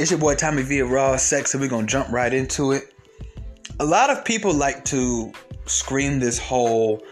[0.00, 2.94] It's your boy Tommy V of Raw Sex, and we're gonna jump right into it.
[3.80, 5.30] A lot of people like to
[5.66, 7.04] scream this whole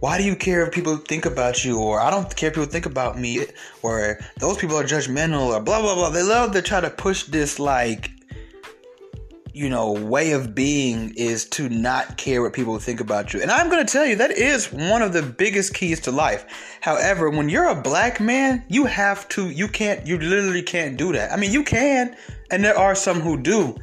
[0.00, 2.68] why do you care if people think about you or i don't care if people
[2.68, 3.46] think about me
[3.82, 7.22] or those people are judgmental or blah blah blah they love to try to push
[7.24, 8.10] this like
[9.56, 13.40] you know, way of being is to not care what people think about you.
[13.40, 16.44] And I'm going to tell you that is one of the biggest keys to life.
[16.82, 21.10] However, when you're a black man, you have to, you can't, you literally can't do
[21.14, 21.32] that.
[21.32, 22.14] I mean, you can,
[22.50, 23.74] and there are some who do.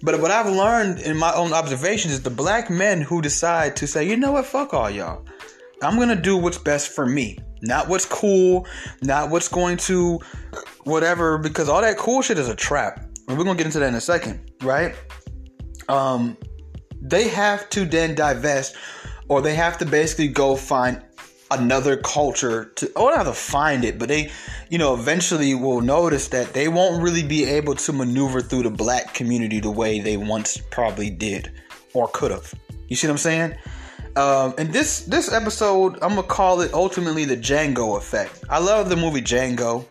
[0.00, 3.86] But what I've learned in my own observations is the black men who decide to
[3.86, 5.26] say, you know what, fuck all y'all.
[5.82, 7.38] I'm going to do what's best for me.
[7.60, 8.66] Not what's cool,
[9.02, 10.20] not what's going to
[10.84, 13.04] whatever, because all that cool shit is a trap.
[13.28, 14.94] And we're going to get into that in a second, right?
[15.88, 16.36] Um,
[17.00, 18.76] they have to then divest
[19.28, 21.02] or they have to basically go find
[21.50, 24.30] another culture to or not to find it but they
[24.68, 28.70] you know eventually will notice that they won't really be able to maneuver through the
[28.70, 31.50] black community the way they once probably did
[31.94, 32.52] or could have.
[32.88, 33.54] You see what i'm saying?
[34.16, 38.44] Um, and this this episode i'm gonna call it ultimately the django effect.
[38.50, 39.86] I love the movie django.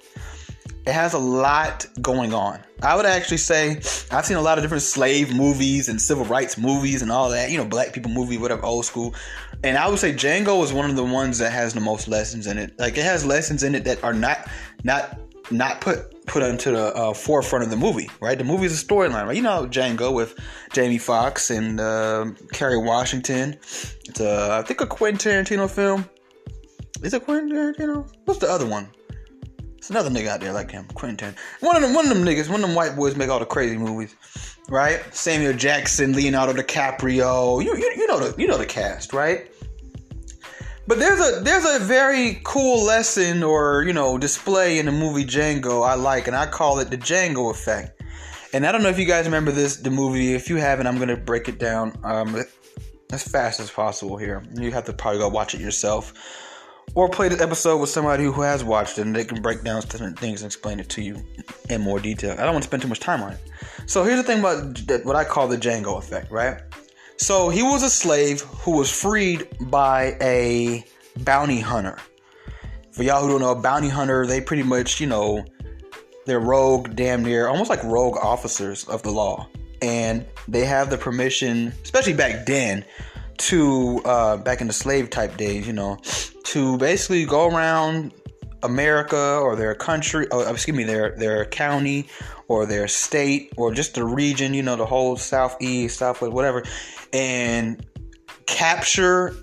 [0.85, 2.59] It has a lot going on.
[2.81, 3.77] I would actually say
[4.11, 7.49] I've seen a lot of different slave movies and civil rights movies and all that,
[7.49, 9.15] you know, black people movie, whatever, old school.
[9.63, 12.45] And I would say Django is one of the ones that has the most lessons
[12.45, 12.77] in it.
[12.77, 14.47] Like it has lessons in it that are not
[14.83, 18.37] not not put put into the uh, forefront of the movie, right?
[18.37, 19.35] The movie is a storyline, right?
[19.35, 20.37] You know Django with
[20.73, 23.53] Jamie Foxx and uh, Kerry Washington.
[23.53, 26.07] It's a I think a Quentin Tarantino film.
[27.01, 28.07] Is it Quentin Tarantino?
[28.25, 28.89] What's the other one?
[29.87, 31.33] It's another nigga out there like him, Quentin.
[31.61, 33.45] One of them, one of them niggas, one of them white boys make all the
[33.45, 34.17] crazy movies,
[34.67, 35.01] right?
[35.15, 37.63] Samuel Jackson, Leonardo DiCaprio.
[37.63, 39.49] You, you, you know the, you know the cast, right?
[40.87, 45.23] But there's a there's a very cool lesson or you know display in the movie
[45.23, 48.01] Django I like, and I call it the Django effect.
[48.53, 50.33] And I don't know if you guys remember this the movie.
[50.33, 52.35] If you haven't, I'm gonna break it down um,
[53.13, 54.43] as fast as possible here.
[54.53, 56.13] You have to probably go watch it yourself
[56.95, 59.81] or play the episode with somebody who has watched it and they can break down
[59.81, 61.23] different things and explain it to you
[61.69, 62.31] in more detail.
[62.31, 63.39] I don't want to spend too much time on it.
[63.85, 66.61] So here's the thing about what I call the Django effect, right?
[67.17, 70.85] So he was a slave who was freed by a
[71.17, 71.97] bounty hunter.
[72.91, 75.45] For y'all who don't know, a bounty hunter, they pretty much, you know,
[76.25, 79.47] they're rogue, damn near, almost like rogue officers of the law.
[79.81, 82.83] And they have the permission, especially back then,
[83.37, 85.97] to uh, back in the slave type days, you know,
[86.45, 88.13] to basically go around
[88.63, 92.07] America or their country, or excuse me, their their county
[92.47, 96.63] or their state or just the region, you know, the whole southeast, southwest, whatever,
[97.13, 97.85] and
[98.45, 99.35] capture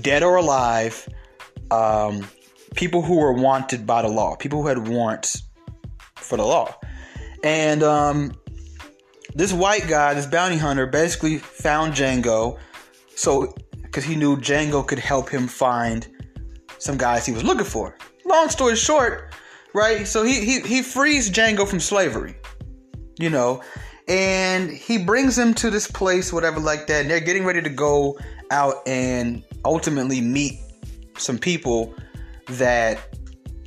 [0.00, 1.08] dead or alive
[1.70, 2.26] um,
[2.74, 5.42] people who were wanted by the law, people who had warrants
[6.16, 6.74] for the law,
[7.42, 8.32] and um,
[9.34, 12.58] this white guy, this bounty hunter, basically found Django
[13.16, 16.06] so, because he knew Django could help him find
[16.78, 17.96] some guys he was looking for.
[18.24, 19.34] Long story short,
[19.74, 20.06] right?
[20.06, 22.36] So he he he frees Django from slavery,
[23.18, 23.62] you know,
[24.08, 27.02] and he brings him to this place, whatever, like that.
[27.02, 28.18] And they're getting ready to go
[28.50, 30.60] out and ultimately meet
[31.18, 31.94] some people
[32.48, 32.98] that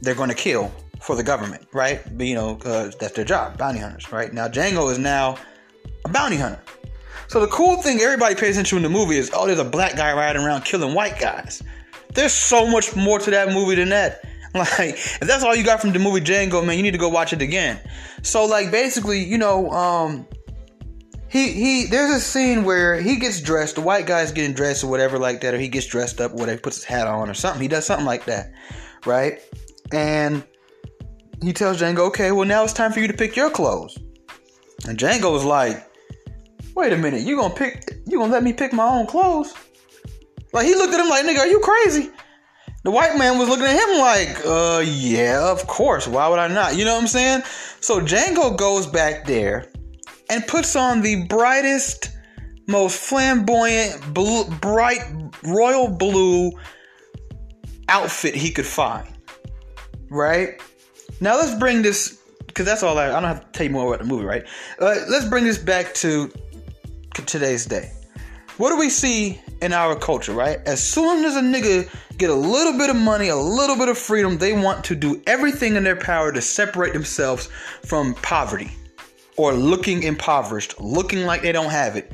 [0.02, 0.72] they're going to kill
[1.02, 2.02] for the government, right?
[2.18, 2.56] But, you know,
[3.00, 4.32] that's their job, bounty hunters, right?
[4.32, 5.38] Now Django is now
[6.06, 6.62] a bounty hunter.
[7.30, 9.96] So the cool thing everybody pays attention in the movie is, oh, there's a black
[9.96, 11.62] guy riding around killing white guys.
[12.16, 14.26] There's so much more to that movie than that.
[14.56, 17.08] Like, if that's all you got from the movie Django, man, you need to go
[17.08, 17.80] watch it again.
[18.24, 20.26] So, like, basically, you know, um,
[21.30, 24.88] he he there's a scene where he gets dressed, the white guy's getting dressed or
[24.88, 27.36] whatever like that, or he gets dressed up, or whatever, puts his hat on or
[27.36, 27.62] something.
[27.62, 28.52] He does something like that,
[29.06, 29.40] right?
[29.92, 30.44] And
[31.44, 34.00] he tells Django, okay, well now it's time for you to pick your clothes.
[34.88, 35.89] And Django is like,
[36.76, 39.54] wait a minute, you gonna pick, you gonna let me pick my own clothes?
[40.54, 42.10] Like he looked at him like, nigga, are you crazy?
[42.84, 46.08] The white man was looking at him like, uh, yeah, of course.
[46.08, 46.78] Why would I not?
[46.78, 47.44] You know what I'm saying?
[47.82, 49.72] So Django goes back there
[50.30, 52.10] and puts on the brightest,
[52.68, 54.14] most flamboyant,
[54.62, 55.02] bright
[55.44, 56.52] royal blue
[57.90, 59.08] outfit he could find.
[60.10, 60.62] Right?
[61.20, 63.94] Now let's bring this, because that's all I, I don't have to tell you more
[63.94, 64.46] about the movie, right?
[64.80, 66.32] Uh, let's bring this back to
[67.14, 67.92] today's day.
[68.58, 70.60] What do we see in our culture, right?
[70.66, 73.98] As soon as a nigga get a little bit of money, a little bit of
[73.98, 77.48] freedom, they want to do everything in their power to separate themselves
[77.86, 78.70] from poverty
[79.38, 82.12] or looking impoverished, looking like they don't have it.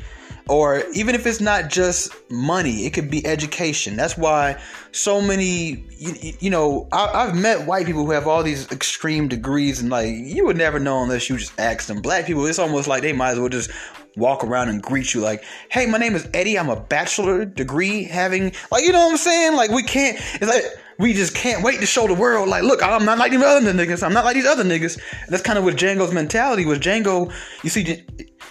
[0.48, 3.96] or even if it's not just money, it could be education.
[3.96, 4.62] That's why
[4.92, 9.28] so many, you, you know, I, have met white people who have all these extreme
[9.28, 12.00] degrees, and like you would never know unless you just ask them.
[12.02, 13.72] Black people, it's almost like they might as well just
[14.16, 16.58] walk around and greet you like, "Hey, my name is Eddie.
[16.58, 19.56] I'm a bachelor degree having like, you know what I'm saying?
[19.56, 20.18] Like we can't.
[20.36, 20.64] It's like
[20.98, 23.74] we just can't wait to show the world like, look, I'm not like these other
[23.74, 24.04] niggas.
[24.04, 24.98] I'm not like these other niggas.
[25.24, 26.80] And that's kind of what Django's mentality was.
[26.80, 27.34] Django,
[27.64, 28.06] you see,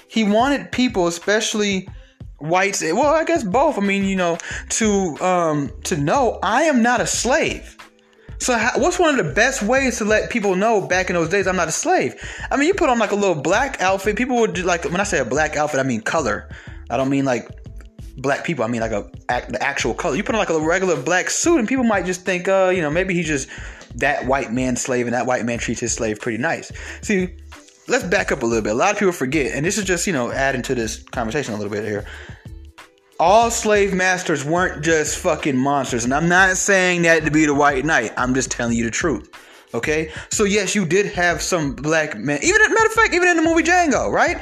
[0.08, 1.88] he wanted people, especially
[2.38, 2.82] whites.
[2.82, 3.78] Well, I guess both.
[3.78, 4.38] I mean, you know,
[4.70, 7.76] to um to know I am not a slave.
[8.44, 11.31] So, how, what's one of the best ways to let people know back in those
[11.31, 12.14] days I'm not a slave?
[12.50, 14.17] I mean, you put on like a little black outfit.
[14.17, 16.50] People would do, like when I say a black outfit, I mean color.
[16.91, 17.49] I don't mean like
[18.19, 18.62] black people.
[18.62, 20.14] I mean like a the actual color.
[20.14, 22.82] You put on like a regular black suit, and people might just think, uh, you
[22.82, 23.49] know, maybe he's just
[23.94, 26.70] that white man slave, and that white man treats his slave pretty nice.
[27.00, 27.35] See,
[27.88, 28.73] let's back up a little bit.
[28.73, 31.55] A lot of people forget, and this is just you know adding to this conversation
[31.55, 32.05] a little bit here
[33.24, 36.04] all slave masters weren't just fucking monsters.
[36.04, 38.12] And I'm not saying that to be the white knight.
[38.18, 39.30] I'm just telling you the truth.
[39.72, 40.12] Okay?
[40.28, 42.38] So yes, you did have some black men.
[42.42, 44.36] Even matter of fact, even in the movie Django, right?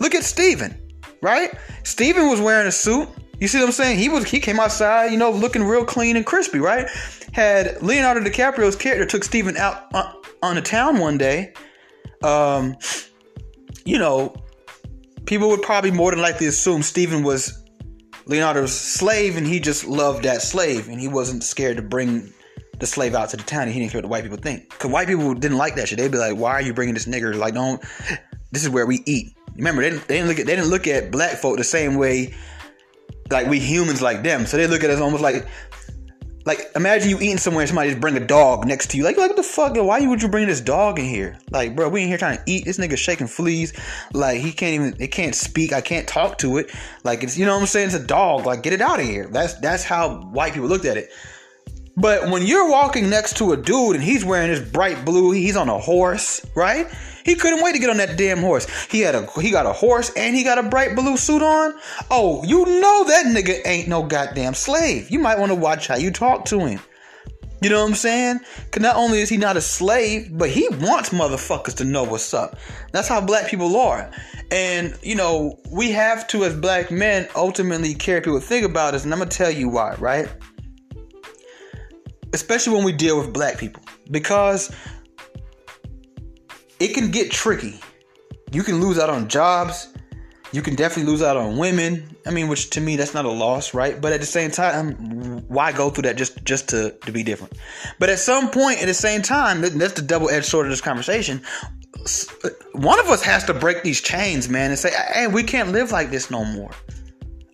[0.00, 0.78] Look at Stephen,
[1.22, 1.56] right?
[1.82, 3.08] Stephen was wearing a suit.
[3.40, 3.98] You see what I'm saying?
[3.98, 6.90] He was he came outside, you know, looking real clean and crispy, right?
[7.32, 11.54] Had Leonardo DiCaprio's character took Stephen out on, on a town one day,
[12.22, 12.76] um,
[13.86, 14.36] you know,
[15.24, 17.62] people would probably more than likely assume Stephen was
[18.26, 22.32] Leonardo's slave, and he just loved that slave, and he wasn't scared to bring
[22.78, 24.68] the slave out to the town, and he didn't care what the white people think.
[24.78, 25.98] Cause white people didn't like that shit.
[25.98, 27.34] They'd be like, "Why are you bringing this nigger?
[27.34, 27.82] Like, don't.
[28.52, 30.86] This is where we eat." Remember, they didn't, they didn't look at they didn't look
[30.86, 32.34] at black folk the same way,
[33.30, 34.46] like we humans like them.
[34.46, 35.46] So they look at us almost like
[36.46, 39.02] like, imagine you eating somewhere and somebody just bring a dog next to you.
[39.02, 39.74] Like, like what the fuck?
[39.74, 41.38] Why would you bring this dog in here?
[41.50, 42.64] Like, bro, we in here trying to eat.
[42.64, 43.72] This nigga shaking fleas.
[44.12, 44.96] Like, he can't even.
[45.00, 45.72] It can't speak.
[45.72, 46.72] I can't talk to it.
[47.02, 47.86] Like, it's you know what I'm saying.
[47.86, 48.46] It's a dog.
[48.46, 49.26] Like, get it out of here.
[49.26, 51.10] That's that's how white people looked at it.
[51.96, 55.56] But when you're walking next to a dude and he's wearing this bright blue, he's
[55.56, 56.86] on a horse, right?
[57.24, 58.66] He couldn't wait to get on that damn horse.
[58.86, 61.74] He had a he got a horse and he got a bright blue suit on.
[62.10, 65.10] Oh, you know that nigga ain't no goddamn slave.
[65.10, 66.80] You might want to watch how you talk to him.
[67.62, 68.40] You know what I'm saying?
[68.70, 72.34] Cause not only is he not a slave, but he wants motherfuckers to know what's
[72.34, 72.58] up.
[72.92, 74.10] That's how black people are.
[74.50, 79.04] And, you know, we have to, as black men, ultimately care people think about us.
[79.04, 80.28] And I'm to tell you why, right?
[82.36, 83.82] Especially when we deal with black people.
[84.10, 84.70] Because
[86.78, 87.80] it can get tricky.
[88.52, 89.88] You can lose out on jobs.
[90.52, 92.14] You can definitely lose out on women.
[92.26, 93.98] I mean, which to me that's not a loss, right?
[93.98, 94.92] But at the same time,
[95.48, 97.54] why go through that just just to to be different?
[97.98, 100.82] But at some point, at the same time, that's the double edged sword of this
[100.82, 101.40] conversation.
[102.72, 105.90] One of us has to break these chains, man, and say, "Hey, we can't live
[105.90, 106.70] like this no more.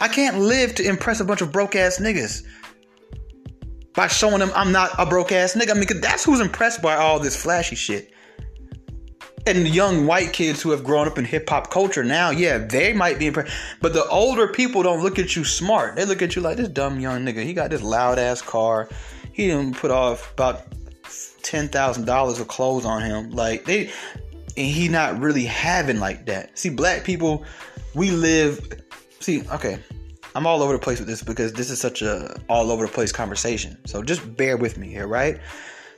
[0.00, 2.42] I can't live to impress a bunch of broke ass niggas."
[3.94, 5.70] By showing them I'm not a broke ass nigga.
[5.70, 8.12] I mean, that's who's impressed by all this flashy shit
[9.46, 12.58] and the young white kids who have grown up in hip hop culture now, yeah,
[12.58, 13.52] they might be impressed.
[13.80, 15.96] But the older people don't look at you smart.
[15.96, 17.42] They look at you like this dumb young nigga.
[17.44, 18.88] He got this loud ass car.
[19.32, 20.62] He didn't put off about
[21.42, 23.30] ten thousand dollars of clothes on him.
[23.30, 23.90] Like they,
[24.56, 26.56] and he not really having like that.
[26.56, 27.44] See, black people,
[27.94, 28.80] we live.
[29.20, 29.78] See, okay,
[30.34, 32.92] I'm all over the place with this because this is such a all over the
[32.92, 33.76] place conversation.
[33.86, 35.38] So just bear with me here, right?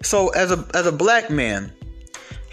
[0.02, 1.72] So as a as a black man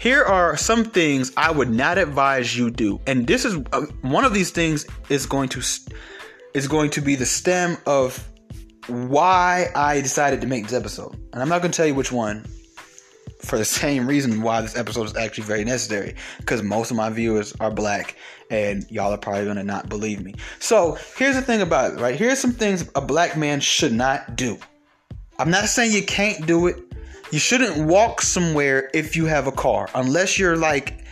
[0.02, 4.24] here are some things I would not advise you do, and this is uh, one
[4.24, 5.62] of these things is going to
[6.54, 8.28] is going to be the stem of
[8.88, 12.10] why I decided to make this episode, and I'm not going to tell you which
[12.10, 12.44] one
[13.42, 17.08] for the same reason why this episode is actually very necessary because most of my
[17.08, 18.16] viewers are black
[18.52, 20.34] and y'all are probably to not believe me.
[20.60, 22.14] So, here's the thing about it, right?
[22.14, 24.58] Here's some things a black man should not do.
[25.38, 26.76] I'm not saying you can't do it.
[27.32, 31.02] You shouldn't walk somewhere if you have a car, unless you're like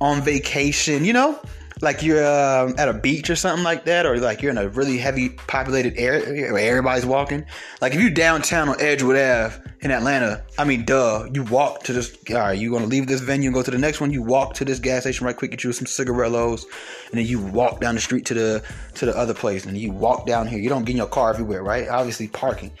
[0.00, 1.38] on vacation, you know?
[1.82, 4.68] Like you're uh, at a beach or something like that, or like you're in a
[4.68, 7.44] really heavy populated area where everybody's walking.
[7.82, 11.92] Like if you're downtown on Edgewood Ave in Atlanta, I mean, duh, you walk to
[11.92, 12.16] this.
[12.30, 14.10] All right, you gonna leave this venue and go to the next one.
[14.10, 16.64] You walk to this gas station right quick, get you some cigarillos,
[17.10, 18.64] and then you walk down the street to the
[18.94, 20.58] to the other place, and you walk down here.
[20.58, 21.88] You don't get in your car everywhere, right?
[21.88, 22.72] Obviously, parking.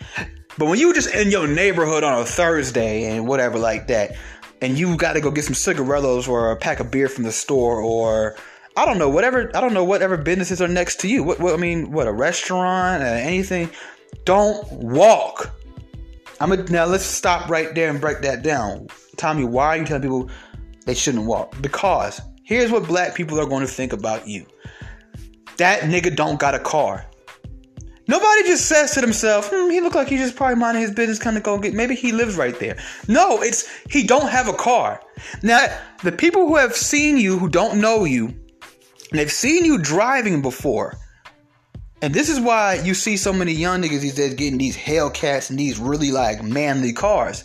[0.56, 4.16] But when you just in your neighborhood on a Thursday and whatever like that,
[4.62, 7.32] and you got to go get some cigarillos or a pack of beer from the
[7.32, 8.36] store or
[8.76, 11.22] I don't know whatever I don't know whatever businesses are next to you.
[11.22, 13.70] What, what I mean, what a restaurant, uh, anything.
[14.24, 15.52] Don't walk.
[16.40, 16.84] I'm a, now.
[16.84, 18.88] Let's stop right there and break that down.
[19.16, 20.30] Tommy, why are you telling people
[20.84, 21.60] they shouldn't walk?
[21.62, 24.46] Because here's what black people are going to think about you.
[25.56, 27.06] that nigga don't got a car.
[28.08, 31.18] Nobody just says to themselves, hmm, he look like he just probably minding his business,
[31.18, 31.74] kind of go get.
[31.74, 32.76] Maybe he lives right there.
[33.08, 35.00] No, it's he don't have a car.
[35.42, 35.66] Now,
[36.04, 38.32] the people who have seen you, who don't know you,
[39.10, 40.96] and they've seen you driving before,
[42.02, 45.50] and this is why you see so many young niggas these days getting these Hellcats
[45.50, 47.44] and these really like manly cars.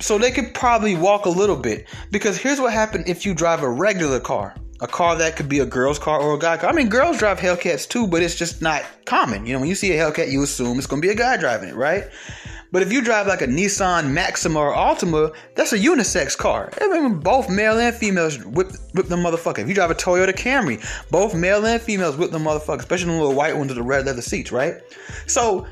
[0.00, 1.86] So they could probably walk a little bit.
[2.10, 4.54] Because here's what happened if you drive a regular car.
[4.80, 6.68] A car that could be a girl's car or a guy car.
[6.68, 9.46] I mean, girls drive Hellcats too, but it's just not common.
[9.46, 11.38] You know, when you see a Hellcat, you assume it's going to be a guy
[11.38, 12.04] driving it, right?
[12.72, 16.70] But if you drive like a Nissan Maxima or Altima, that's a unisex car.
[16.80, 19.60] I mean, both male and females whip, whip the motherfucker.
[19.60, 23.18] If you drive a Toyota Camry, both male and females whip the motherfucker, especially the
[23.18, 24.74] little white ones with the red leather seats, right?
[25.26, 25.66] So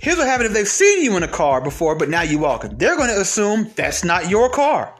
[0.00, 2.76] here's what happens if they've seen you in a car before, but now you walking.
[2.76, 4.94] They're to assume that's not your car.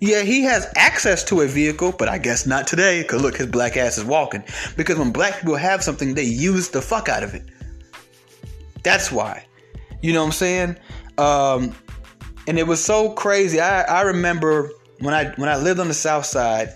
[0.00, 3.46] Yeah, he has access to a vehicle, but I guess not today, because look, his
[3.46, 4.42] black ass is walking.
[4.76, 7.44] Because when black people have something, they use the fuck out of it.
[8.82, 9.46] That's why.
[10.02, 10.76] You know what I'm saying?
[11.16, 11.74] Um,
[12.46, 13.60] and it was so crazy.
[13.60, 16.74] I, I remember when I when I lived on the south side,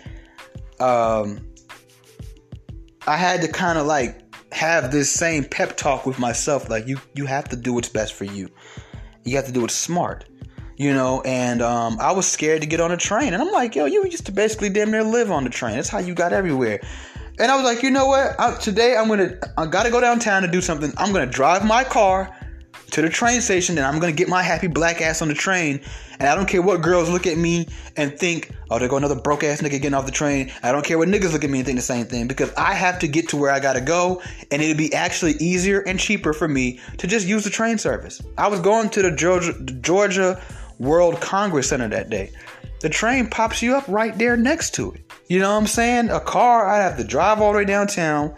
[0.81, 1.47] um,
[3.07, 6.71] I had to kind of like have this same pep talk with myself.
[6.71, 8.49] Like you you have to do what's best for you.
[9.25, 10.25] You have to do it smart.
[10.79, 13.33] You know, and um, I was scared to get on a train.
[13.33, 15.77] And I'm like, yo, you used to basically damn near live on the train.
[15.77, 16.81] That's how you got everywhere.
[17.39, 18.39] And I was like, you know what?
[18.39, 20.93] I, today I'm gonna I gotta go downtown to do something.
[20.99, 22.35] I'm gonna drive my car
[22.91, 25.81] to the train station and I'm gonna get my happy black ass on the train.
[26.19, 29.21] And I don't care what girls look at me and think, oh, there go another
[29.21, 30.51] broke ass nigga getting off the train.
[30.63, 32.73] I don't care what niggas look at me and think the same thing because I
[32.73, 36.33] have to get to where I gotta go and it'd be actually easier and cheaper
[36.33, 38.23] for me to just use the train service.
[38.39, 40.43] I was going to the Georgia, Georgia
[40.79, 42.31] World Congress Center that day.
[42.81, 45.01] The train pops you up right there next to it.
[45.29, 46.11] You know what I'm saying?
[46.11, 48.35] A car, I'd have to drive all the way downtown,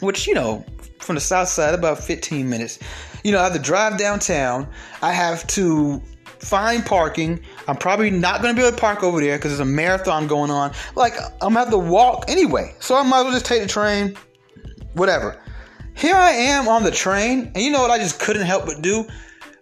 [0.00, 0.64] which, you know,
[1.00, 2.78] from the south side, about 15 minutes.
[3.22, 4.68] You know, I have to drive downtown.
[5.00, 6.00] I have to
[6.38, 7.40] find parking.
[7.68, 10.26] I'm probably not going to be able to park over there because there's a marathon
[10.26, 10.72] going on.
[10.96, 12.74] Like, I'm going to have to walk anyway.
[12.80, 14.16] So I might as well just take the train,
[14.94, 15.40] whatever.
[15.94, 18.82] Here I am on the train, and you know what I just couldn't help but
[18.82, 19.06] do?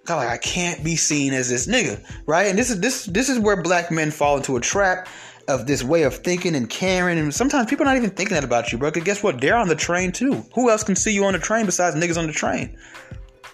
[0.05, 2.47] God, like I can't be seen as this nigga, right?
[2.47, 5.09] And this is this this is where black men fall into a trap
[5.49, 7.19] of this way of thinking and caring.
[7.19, 8.91] And sometimes people are not even thinking that about you, bro.
[8.91, 9.41] Because guess what?
[9.41, 10.45] They're on the train too.
[10.55, 12.77] Who else can see you on the train besides niggas on the train?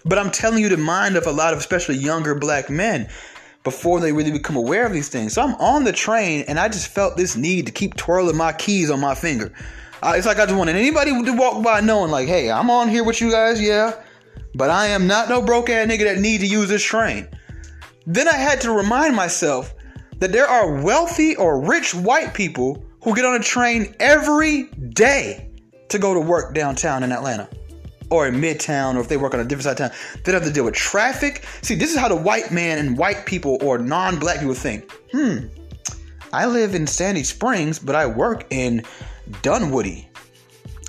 [0.06, 3.08] But I'm telling you the mind of a lot of especially younger black men
[3.64, 5.32] before they really become aware of these things.
[5.32, 8.52] So I'm on the train and I just felt this need to keep twirling my
[8.52, 9.52] keys on my finger.
[10.04, 13.02] It's like I just wanted anybody to walk by knowing, like, hey, I'm on here
[13.02, 13.94] with you guys, yeah,
[14.54, 17.26] but I am not no broke ass nigga that need to use this train.
[18.06, 19.74] Then I had to remind myself
[20.18, 25.50] that there are wealthy or rich white people who get on a train every day
[25.88, 27.48] to go to work downtown in Atlanta
[28.10, 29.90] or in Midtown, or if they work on a different side of town,
[30.24, 31.44] they don't have to deal with traffic.
[31.62, 34.90] See, this is how the white man and white people or non black people think.
[35.12, 35.46] Hmm,
[36.32, 38.84] I live in Sandy Springs, but I work in
[39.42, 40.08] Dunwoody.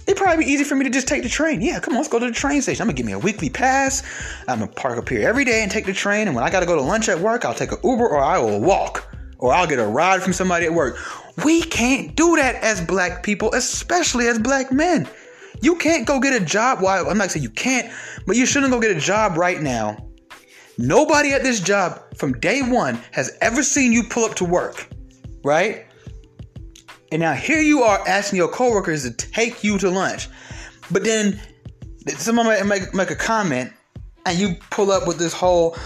[0.05, 1.62] It'd probably be easy for me to just take the train.
[1.62, 2.81] Yeah, come on, let's go to the train station.
[2.81, 4.03] I'm gonna give me a weekly pass.
[4.47, 6.27] I'm gonna park up here every day and take the train.
[6.27, 8.38] And when I gotta go to lunch at work, I'll take an Uber or I
[8.38, 9.13] will walk.
[9.39, 10.97] Or I'll get a ride from somebody at work.
[11.43, 15.07] We can't do that as black people, especially as black men.
[15.61, 16.81] You can't go get a job.
[16.81, 17.91] Well, I'm not saying you can't,
[18.25, 19.97] but you shouldn't go get a job right now.
[20.77, 24.87] Nobody at this job from day one has ever seen you pull up to work,
[25.43, 25.85] right?
[27.11, 30.29] And now here you are asking your coworkers to take you to lunch.
[30.91, 31.39] But then
[32.17, 33.71] someone might make, make a comment
[34.25, 35.77] and you pull up with this whole,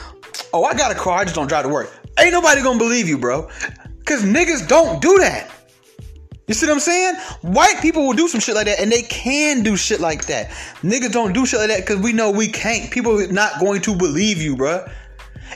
[0.54, 1.90] oh, I got a car, I just don't drive to work.
[2.20, 3.50] Ain't nobody gonna believe you, bro.
[4.06, 5.50] Cause niggas don't do that.
[6.48, 7.16] You see what I'm saying?
[7.42, 10.50] White people will do some shit like that, and they can do shit like that.
[10.82, 12.92] Niggas don't do shit like that because we know we can't.
[12.92, 14.92] People are not going to believe you, bruh.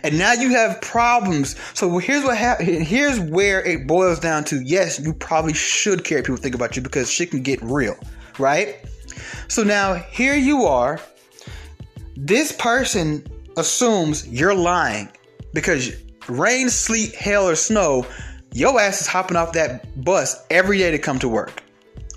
[0.03, 1.55] And now you have problems.
[1.73, 2.83] So here's what happened.
[2.83, 4.61] Here's where it boils down to.
[4.61, 7.97] Yes, you probably should care people think about you because shit can get real,
[8.37, 8.77] right?
[9.47, 10.99] So now here you are.
[12.15, 13.25] This person
[13.57, 15.09] assumes you're lying
[15.53, 15.91] because
[16.27, 18.05] rain, sleet, hail, or snow,
[18.55, 21.61] your ass is hopping off that bus every day to come to work.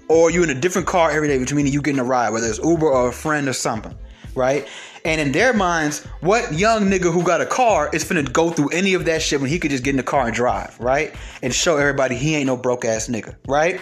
[0.08, 2.46] Or you're in a different car every day, which means you getting a ride, whether
[2.46, 3.92] it's Uber or a friend or something,
[4.36, 4.66] right?
[5.04, 8.68] And in their minds, what young nigga who got a car is finna go through
[8.68, 11.12] any of that shit when he could just get in the car and drive, right?
[11.42, 13.80] And show everybody he ain't no broke ass nigga, right?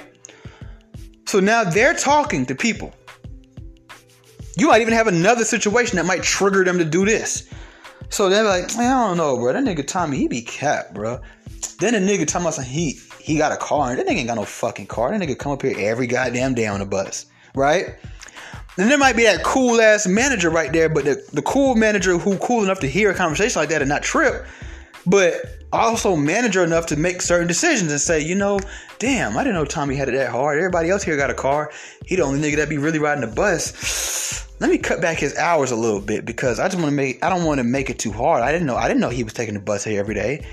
[1.26, 2.94] So now they're talking to people.
[4.56, 7.50] You might even have another situation that might trigger them to do this.
[8.08, 9.52] So they're like, I don't know, bro.
[9.52, 11.20] That nigga Tommy, he be capped, bro.
[11.74, 13.90] Then the nigga talking about he he got a car.
[13.90, 15.10] And that nigga ain't got no fucking car.
[15.10, 17.96] That nigga come up here every goddamn day on the bus, right?
[18.76, 22.18] Then there might be that cool ass manager right there, but the, the cool manager
[22.18, 24.46] who cool enough to hear a conversation like that and not trip,
[25.06, 25.34] but
[25.72, 28.60] also manager enough to make certain decisions and say, you know,
[28.98, 30.58] damn, I didn't know Tommy had it that hard.
[30.58, 31.72] Everybody else here got a car.
[32.04, 34.46] He the only nigga that be really riding the bus.
[34.60, 37.22] Let me cut back his hours a little bit because I just want to make
[37.24, 38.42] I don't want to make it too hard.
[38.42, 40.46] I didn't know I didn't know he was taking the bus here every day.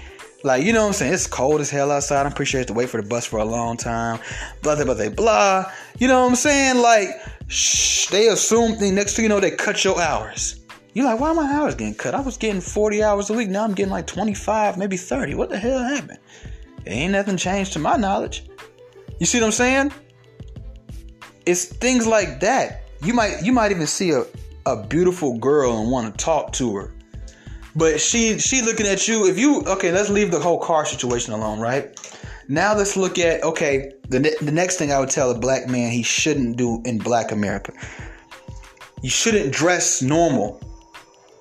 [0.44, 1.14] Like, you know what I'm saying?
[1.14, 2.26] It's cold as hell outside.
[2.26, 4.20] I'm pretty sure you have to wait for the bus for a long time.
[4.62, 5.72] Blah, blah, blah, blah.
[5.98, 6.80] You know what I'm saying?
[6.80, 7.08] Like,
[7.48, 10.60] shh, they assume thing next to you know they cut your hours.
[10.94, 12.14] You're like, why are my hours getting cut?
[12.14, 13.50] I was getting 40 hours a week.
[13.50, 15.34] Now I'm getting like 25, maybe 30.
[15.36, 16.20] What the hell happened?
[16.86, 18.46] Ain't nothing changed to my knowledge.
[19.20, 19.94] You see what I'm saying?
[21.46, 22.84] It's things like that.
[23.02, 24.26] You might you might even see a,
[24.66, 26.94] a beautiful girl and want to talk to her
[27.76, 29.28] but she she looking at you.
[29.28, 31.98] If you okay, let's leave the whole car situation alone, right?
[32.48, 33.94] Now let's look at okay.
[34.10, 37.32] The the next thing I would tell a black man he shouldn't do in Black
[37.32, 37.74] America.
[39.02, 40.62] You shouldn't dress normal.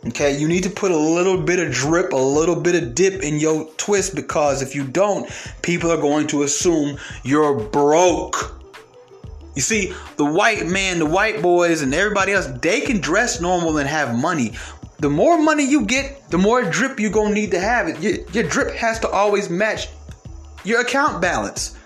[0.04, 3.22] Okay, you need to put a little bit of drip, a little bit of dip
[3.22, 5.30] in your twist because if you don't,
[5.62, 8.60] people are going to assume you're broke.
[9.54, 13.78] You see, the white man, the white boys, and everybody else, they can dress normal
[13.78, 14.54] and have money
[15.02, 17.88] the more money you get, the more drip you're gonna need to have.
[17.88, 19.88] It your, your drip has to always match
[20.64, 21.76] your account balance.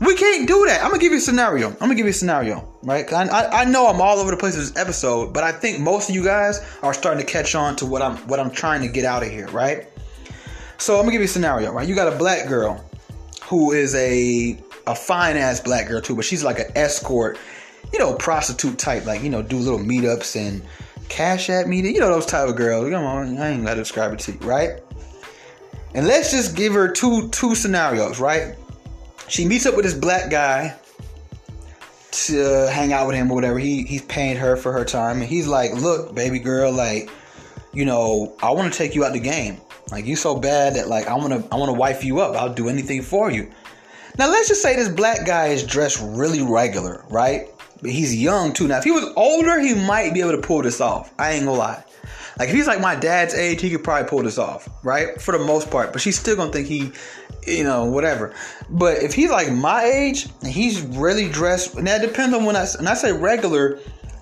[0.00, 0.82] We can't do that.
[0.82, 1.68] I'm gonna give you a scenario.
[1.68, 3.12] I'm gonna give you a scenario, right?
[3.12, 5.80] I, I, I know I'm all over the place with this episode, but I think
[5.80, 8.80] most of you guys are starting to catch on to what I'm what I'm trying
[8.80, 9.86] to get out of here, right?
[10.78, 11.86] So I'm gonna give you a scenario, right?
[11.86, 12.82] You got a black girl
[13.44, 17.38] who is a a fine ass black girl too, but she's like an escort,
[17.92, 20.62] you know, prostitute type, like you know, do little meetups and
[21.08, 22.90] Cash App me, you know those type of girls.
[22.90, 24.80] Come on, I ain't gotta describe it to you, right?
[25.94, 28.54] And let's just give her two two scenarios, right?
[29.28, 30.76] She meets up with this black guy
[32.10, 33.58] to hang out with him or whatever.
[33.58, 37.10] He he's paying her for her time, and he's like, "Look, baby girl, like,
[37.72, 39.60] you know, I want to take you out the game.
[39.90, 42.36] Like, you so bad that like I want to I want to wife you up.
[42.36, 43.50] I'll do anything for you."
[44.18, 47.48] Now let's just say this black guy is dressed really regular, right?
[47.80, 48.68] But he's young too.
[48.68, 51.12] Now, if he was older, he might be able to pull this off.
[51.18, 51.84] I ain't gonna lie.
[52.38, 55.20] Like if he's like my dad's age, he could probably pull this off, right?
[55.20, 55.92] For the most part.
[55.92, 56.92] But she's still gonna think he,
[57.46, 58.34] you know, whatever.
[58.70, 62.56] But if he's like my age and he's really dressed, and that depends on when
[62.56, 63.80] I when I say regular,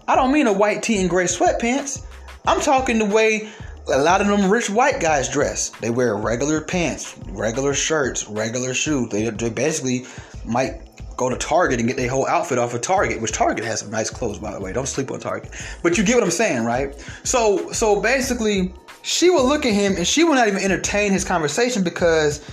[0.08, 2.04] I don't mean a white tee and gray sweatpants.
[2.46, 3.50] I'm talking the way
[3.92, 5.70] a lot of them rich white guys dress.
[5.80, 9.10] They wear regular pants, regular shirts, regular shoes.
[9.10, 10.06] They, they basically
[10.44, 13.80] might go to Target and get their whole outfit off of Target, which Target has
[13.80, 14.72] some nice clothes by the way.
[14.72, 15.52] Don't sleep on Target.
[15.82, 16.94] But you get what I'm saying, right?
[17.24, 21.24] So so basically she will look at him and she will not even entertain his
[21.24, 22.44] conversation because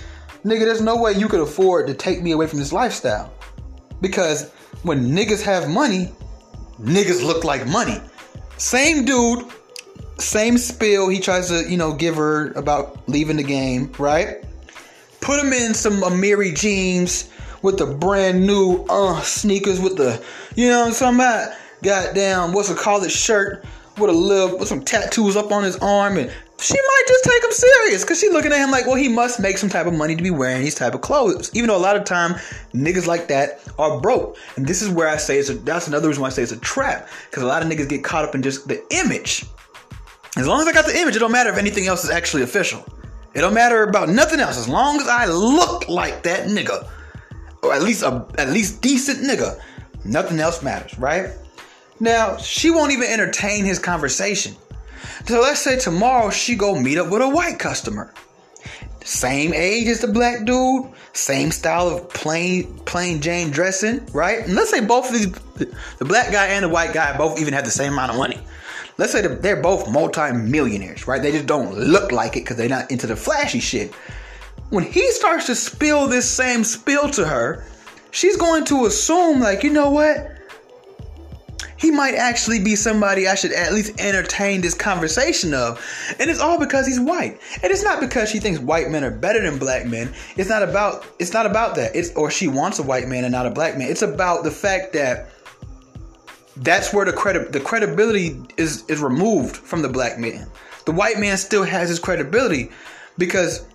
[0.44, 3.32] nigga, there's no way you could afford to take me away from this lifestyle.
[4.00, 4.50] Because
[4.82, 6.12] when niggas have money,
[6.80, 8.00] niggas look like money.
[8.58, 9.44] Same dude,
[10.18, 14.44] same spill he tries to, you know, give her about leaving the game, right?
[15.20, 17.30] Put him in some Amiri jeans,
[17.64, 20.22] with the brand new uh sneakers with the
[20.54, 21.56] you know what I'm talking about?
[21.82, 23.64] Goddamn, what's a college shirt
[23.98, 27.42] with a little with some tattoos up on his arm and she might just take
[27.42, 29.94] him serious because she's looking at him like, well, he must make some type of
[29.94, 31.50] money to be wearing these type of clothes.
[31.54, 32.34] Even though a lot of time
[32.72, 36.08] niggas like that are broke, and this is where I say it's a, that's another
[36.08, 38.34] reason why I say it's a trap because a lot of niggas get caught up
[38.34, 39.44] in just the image.
[40.36, 42.42] As long as I got the image, it don't matter if anything else is actually
[42.44, 42.84] official.
[43.34, 44.56] It don't matter about nothing else.
[44.56, 46.88] As long as I look like that nigga,
[47.64, 49.60] or at least a at least decent nigga.
[50.04, 51.30] Nothing else matters, right?
[52.00, 54.54] Now, she won't even entertain his conversation.
[55.26, 58.12] So let's say tomorrow she go meet up with a white customer.
[59.04, 64.40] Same age as the black dude, same style of plain plain Jane dressing, right?
[64.40, 65.30] And let's say both of these
[65.98, 68.40] the black guy and the white guy both even have the same amount of money.
[68.96, 71.20] Let's say they're both multi-millionaires, right?
[71.20, 73.92] They just don't look like it because they're not into the flashy shit
[74.70, 77.64] when he starts to spill this same spill to her,
[78.10, 80.30] she's going to assume, like, you know what?
[81.76, 85.84] He might actually be somebody I should at least entertain this conversation of.
[86.18, 87.38] And it's all because he's white.
[87.62, 90.14] And it's not because she thinks white men are better than black men.
[90.36, 91.94] It's not about it's not about that.
[91.94, 93.90] It's or she wants a white man and not a black man.
[93.90, 95.28] It's about the fact that
[96.56, 100.46] that's where the credit the credibility is is removed from the black man.
[100.86, 102.70] The white man still has his credibility
[103.18, 103.66] because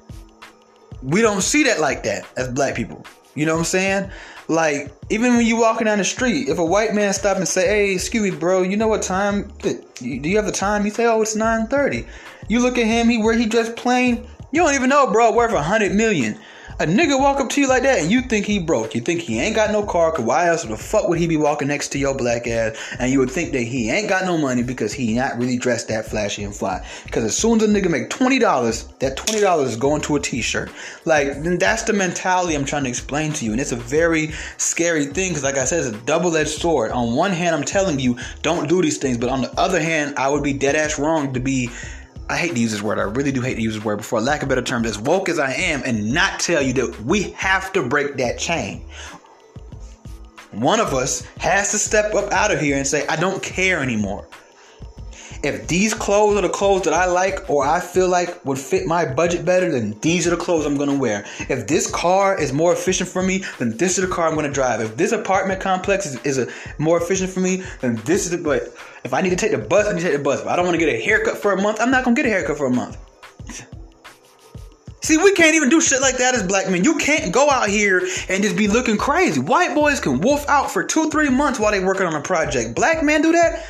[1.01, 3.05] we don't see that like that as black people.
[3.35, 4.12] You know what I'm saying?
[4.47, 7.67] Like, even when you walking down the street, if a white man stop and say,
[7.67, 9.51] "Hey, excuse me, bro, you know what time?
[9.62, 12.05] Do you have the time?" You say, "Oh, it's 9:30."
[12.47, 14.27] You look at him, he where he dressed plain.
[14.51, 16.39] You don't even know, bro, worth a hundred million.
[16.81, 18.95] A nigga walk up to you like that and you think he broke.
[18.95, 21.35] You think he ain't got no car, cause why else the fuck would he be
[21.35, 22.77] walking next to your black ass?
[22.99, 25.89] And you would think that he ain't got no money because he not really dressed
[25.89, 26.87] that flashy and fly.
[27.11, 30.71] Cause as soon as a nigga make $20, that $20 is going to a t-shirt.
[31.03, 33.51] Like, that's the mentality I'm trying to explain to you.
[33.51, 36.91] And it's a very scary thing, cause like I said, it's a double-edged sword.
[36.91, 39.17] On one hand, I'm telling you, don't do these things.
[39.17, 41.71] But on the other hand, I would be dead ass wrong to be
[42.29, 42.99] I hate to use this word.
[42.99, 44.99] I really do hate to use this word, but for lack of better terms, as
[44.99, 48.85] woke as I am, and not tell you that we have to break that chain.
[50.51, 53.81] One of us has to step up out of here and say, I don't care
[53.81, 54.27] anymore.
[55.41, 58.86] If these clothes are the clothes that I like or I feel like would fit
[58.86, 61.25] my budget better, then these are the clothes I'm gonna wear.
[61.47, 64.52] If this car is more efficient for me, then this is the car I'm gonna
[64.52, 64.82] drive.
[64.82, 66.47] If this apartment complex is, is a
[66.78, 68.73] more efficient for me, then this is the but
[69.06, 70.41] if I need to take the bus, I need to take the bus.
[70.41, 72.25] If I don't want to get a haircut for a month, I'm not gonna get
[72.25, 72.97] a haircut for a month.
[75.02, 76.84] See, we can't even do shit like that as black men.
[76.84, 79.39] You can't go out here and just be looking crazy.
[79.39, 82.75] White boys can wolf out for two, three months while they working on a project.
[82.75, 83.65] Black men do that.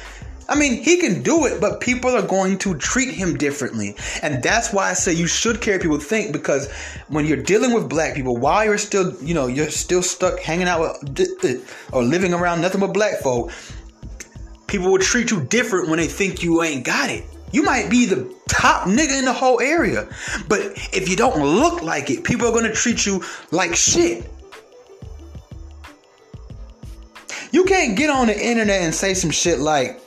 [0.49, 3.95] I mean, he can do it, but people are going to treat him differently.
[4.23, 6.71] And that's why I say you should care people think because
[7.07, 10.67] when you're dealing with black people, while you're still, you know, you're still stuck hanging
[10.67, 13.51] out with or living around nothing but black folk,
[14.65, 17.23] people will treat you different when they think you ain't got it.
[17.51, 20.07] You might be the top nigga in the whole area,
[20.47, 20.61] but
[20.93, 24.29] if you don't look like it, people are gonna treat you like shit.
[27.51, 29.99] You can't get on the internet and say some shit like,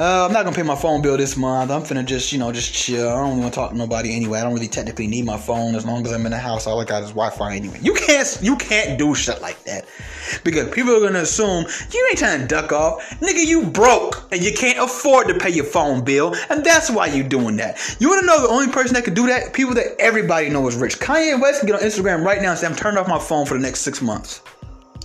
[0.00, 1.72] uh, I'm not gonna pay my phone bill this month.
[1.72, 3.08] I'm finna just, you know, just chill.
[3.08, 4.38] I don't want to talk to nobody anyway.
[4.38, 6.68] I don't really technically need my phone as long as I'm in the house.
[6.68, 7.80] All I got is Wi-Fi anyway.
[7.82, 9.86] You can't, you can't do shit like that
[10.44, 13.44] because people are gonna assume you ain't trying to duck off, nigga.
[13.44, 17.24] You broke and you can't afford to pay your phone bill, and that's why you
[17.24, 17.96] doing that.
[17.98, 19.52] You wanna know the only person that can do that?
[19.52, 21.00] People that everybody knows is rich.
[21.00, 23.46] Kanye West can get on Instagram right now and say, "I'm turning off my phone
[23.46, 24.42] for the next six months."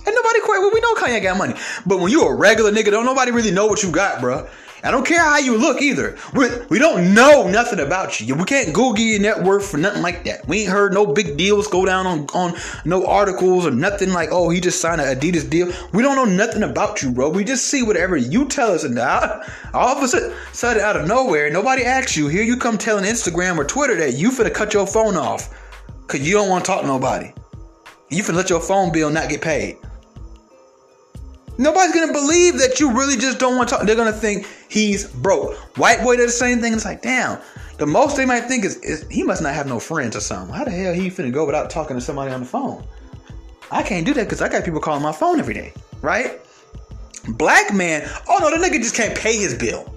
[0.06, 0.60] And nobody quit.
[0.60, 1.54] Well, we know Kanye got money,
[1.84, 4.46] but when you a regular nigga, don't nobody really know what you got, bro.
[4.84, 6.16] I don't care how you look either.
[6.34, 8.34] We, we don't know nothing about you.
[8.34, 10.46] We can't Google your net worth for nothing like that.
[10.46, 14.28] We ain't heard no big deals go down on, on no articles or nothing like,
[14.30, 15.72] oh, he just signed an Adidas deal.
[15.94, 17.30] We don't know nothing about you, bro.
[17.30, 18.84] We just see whatever you tell us.
[18.84, 19.40] And now,
[19.74, 20.08] all of a
[20.52, 22.28] sudden, out of nowhere, nobody asks you.
[22.28, 25.48] Here you come telling Instagram or Twitter that you finna cut your phone off
[26.02, 27.32] because you don't want to talk to nobody.
[28.10, 29.78] You finna let your phone bill not get paid.
[31.56, 33.86] Nobody's gonna believe that you really just don't want to talk.
[33.86, 35.56] They're gonna think he's broke.
[35.78, 36.72] White boy did the same thing.
[36.72, 37.40] It's like, damn.
[37.78, 40.54] The most they might think is, is he must not have no friends or something.
[40.54, 42.84] How the hell he finna go without talking to somebody on the phone?
[43.70, 46.40] I can't do that because I got people calling my phone every day, right?
[47.28, 49.93] Black man, oh no, the nigga just can't pay his bill.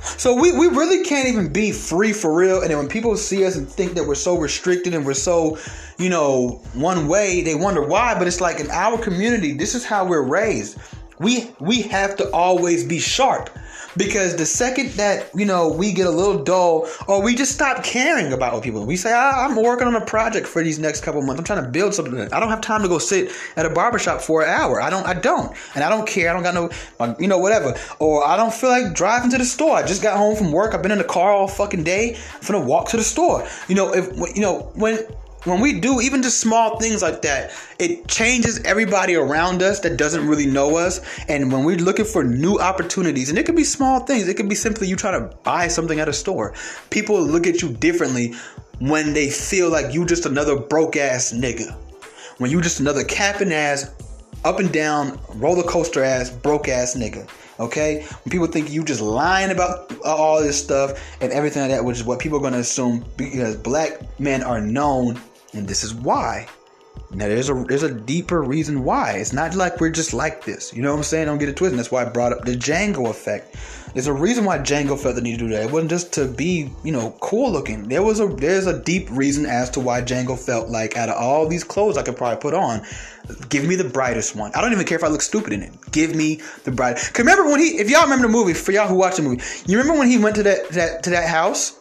[0.00, 2.60] So we, we really can't even be free for real.
[2.60, 5.58] And then when people see us and think that we're so restricted and we're so,
[5.98, 8.18] you know, one way, they wonder why.
[8.18, 10.78] But it's like in our community, this is how we're raised.
[11.18, 13.50] We we have to always be sharp
[13.96, 17.82] because the second that you know we get a little dull or we just stop
[17.82, 21.02] caring about what people we say ah, i'm working on a project for these next
[21.02, 21.38] couple months.
[21.38, 22.18] I'm trying to build something.
[22.32, 24.80] I don't have time to go sit at a barbershop for an hour.
[24.80, 25.54] I don't i don't.
[25.74, 26.30] And i don't care.
[26.30, 27.74] I don't got no you know whatever.
[27.98, 29.76] Or i don't feel like driving to the store.
[29.76, 30.74] I just got home from work.
[30.74, 32.16] I've been in the car all fucking day.
[32.34, 33.46] I'm gonna walk to the store.
[33.68, 34.98] You know if you know when
[35.46, 39.96] when we do even just small things like that, it changes everybody around us that
[39.96, 41.00] doesn't really know us.
[41.28, 44.48] And when we're looking for new opportunities, and it could be small things, it could
[44.48, 46.54] be simply you trying to buy something at a store.
[46.90, 48.34] People look at you differently
[48.80, 51.72] when they feel like you just another broke ass nigga.
[52.38, 53.90] When you just another capping ass,
[54.44, 57.28] up and down, roller coaster ass, broke ass nigga.
[57.60, 58.02] Okay?
[58.02, 61.98] When people think you just lying about all this stuff and everything like that, which
[61.98, 65.18] is what people are to assume because black men are known
[65.56, 66.48] and this is why.
[67.10, 69.12] Now there's a there's a deeper reason why.
[69.12, 70.72] It's not like we're just like this.
[70.74, 71.26] You know what I'm saying?
[71.26, 71.78] Don't get it twisted.
[71.78, 73.56] That's why I brought up the Django effect.
[73.92, 75.64] There's a reason why Django felt the need to do that.
[75.64, 77.88] It wasn't just to be, you know, cool looking.
[77.88, 81.16] There was a there's a deep reason as to why Django felt like out of
[81.16, 82.82] all these clothes I could probably put on,
[83.48, 84.50] give me the brightest one.
[84.54, 85.72] I don't even care if I look stupid in it.
[85.92, 87.14] Give me the brightest.
[87.14, 89.42] Cause remember when he if y'all remember the movie, for y'all who watched the movie,
[89.66, 91.78] you remember when he went to that, that to that house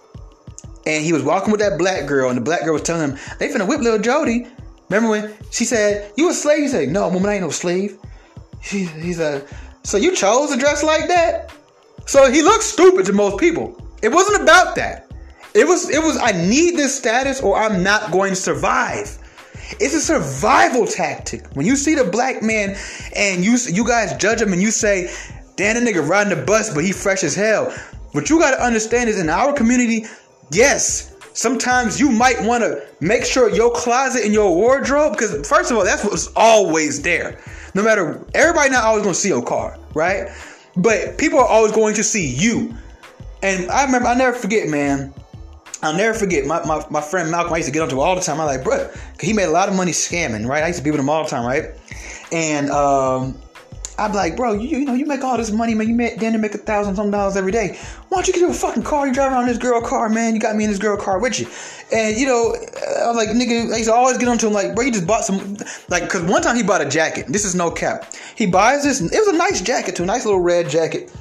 [0.86, 3.20] and he was walking with that black girl, and the black girl was telling him,
[3.40, 4.48] they finna whip little Jody.
[4.90, 6.60] Remember when she said, You a slave?
[6.60, 7.98] He said, No, woman, I ain't no slave.
[8.62, 9.46] He, he's a,
[9.84, 11.54] So you chose to dress like that?
[12.06, 13.82] So he looks stupid to most people.
[14.04, 15.12] It wasn't about that.
[15.56, 19.18] It was, it was, I need this status or I'm not going to survive.
[19.80, 21.48] It's a survival tactic.
[21.54, 22.78] When you see the black man
[23.16, 25.12] and you you guys judge him and you say,
[25.56, 27.72] damn, that nigga riding the bus, but he fresh as hell.
[28.12, 30.06] What you gotta understand is in our community,
[30.52, 35.70] Yes, Sometimes you might want to make sure your closet and your wardrobe, because first
[35.70, 37.38] of all, that's what's always there.
[37.74, 40.30] No matter, everybody not always gonna see your car, right?
[40.78, 42.74] But people are always going to see you.
[43.44, 45.14] And I remember, I never forget, man.
[45.82, 47.54] I'll never forget my, my, my friend Malcolm.
[47.54, 48.40] I used to get onto all the time.
[48.40, 50.64] I'm like, bro, he made a lot of money scamming, right?
[50.64, 51.72] I used to be with him all the time, right?
[52.32, 53.38] And um,
[53.98, 55.88] I'd be like, bro, you, you know, you make all this money, man.
[55.88, 57.78] You make then make a thousand some dollars every day.
[58.10, 59.08] Why don't you get you a fucking car?
[59.08, 60.34] You drive around this girl car, man.
[60.34, 61.48] You got me in this girl car with you.
[61.92, 64.76] And you know, I was like, nigga, I used to always get onto him like,
[64.76, 65.58] bro, you just bought some,
[65.90, 67.28] like, cause one time he bought a jacket.
[67.28, 68.14] This is no cap.
[68.36, 69.02] He buys this.
[69.02, 71.14] It was a nice jacket, too, a nice little red jacket.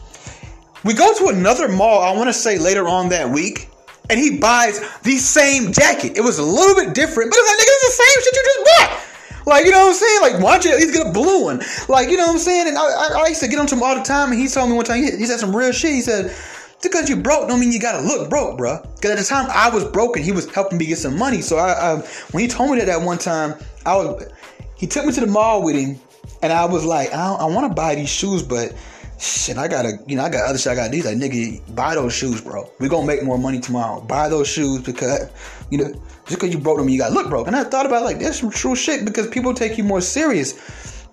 [0.85, 2.03] We go to another mall.
[2.03, 3.69] I want to say later on that week
[4.11, 6.17] and he buys the same jacket.
[6.17, 8.45] It was a little bit different, but it's like, nigga, it's the same shit you
[8.45, 9.14] just bought.
[9.47, 10.21] Like, you know what I'm saying?
[10.23, 11.63] Like, why don't you at least get a blue one?
[11.89, 12.69] Like, you know what I'm saying?
[12.69, 14.49] And I, I, I used to get on to him all the time, and he
[14.49, 15.93] told me one time, he, he said some real shit.
[15.93, 16.35] He said,
[16.83, 18.81] because you broke don't mean you gotta look broke, bro.
[18.95, 21.41] Because at the time I was broke and he was helping me get some money.
[21.41, 21.97] So I, I,
[22.33, 23.55] when he told me that that one time,
[23.87, 24.29] I was,
[24.77, 25.99] he took me to the mall with him,
[26.43, 28.75] and I was like, I, I want to buy these shoes, but
[29.19, 31.03] shit, I gotta, you know, I got other shit I gotta do.
[31.03, 32.71] Like, nigga, buy those shoes, bro.
[32.81, 34.01] We gonna make more money tomorrow.
[34.03, 35.31] Buy those shoes because,
[35.71, 37.47] you know, just because you broke them, you gotta look broke.
[37.47, 41.07] And I thought about like that's some true shit because people take you more serious.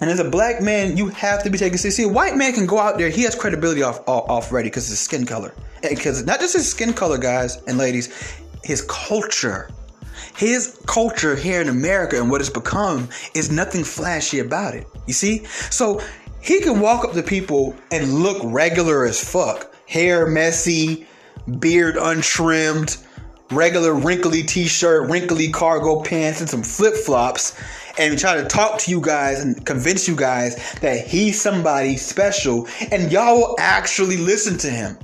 [0.00, 2.04] And as a black man, you have to be taken seriously.
[2.04, 4.68] See, a white man can go out there; he has credibility off off, off ready
[4.68, 5.54] because his skin color.
[5.82, 9.70] And Because not just his skin color, guys and ladies, his culture.
[10.34, 14.86] His culture here in America and what it's become is nothing flashy about it.
[15.06, 15.44] You see?
[15.70, 16.02] So
[16.42, 19.74] he can walk up to people and look regular as fuck.
[19.88, 21.06] Hair messy,
[21.58, 22.98] beard untrimmed,
[23.50, 27.58] regular wrinkly t-shirt, wrinkly cargo pants, and some flip-flops,
[27.98, 32.66] and try to talk to you guys and convince you guys that he's somebody special,
[32.90, 34.98] and y'all will actually listen to him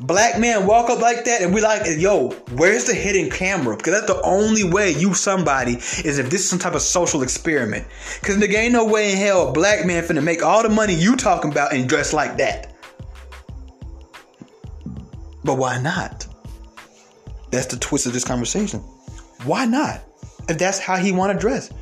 [0.00, 3.76] black man walk up like that and we like, yo, where's the hidden camera?
[3.76, 7.22] Because that's the only way you somebody is if this is some type of social
[7.22, 7.86] experiment.
[8.20, 10.94] Because nigga ain't no way in hell a black man finna make all the money
[10.94, 12.74] you talking about and dress like that.
[15.44, 16.26] But why not?
[17.50, 18.80] That's the twist of this conversation.
[19.44, 20.02] Why not?
[20.48, 21.72] If that's how he want to dress.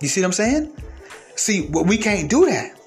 [0.00, 0.76] You see what I'm saying?
[1.36, 2.78] See, well, we can't do that.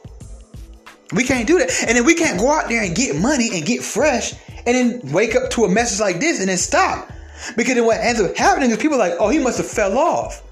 [1.14, 1.72] We can't do that.
[1.88, 4.34] And then we can't go out there and get money and get fresh
[4.66, 7.10] and then wake up to a message like this and then stop.
[7.56, 10.44] Because then what ends up happening is people like, oh, he must have fell off.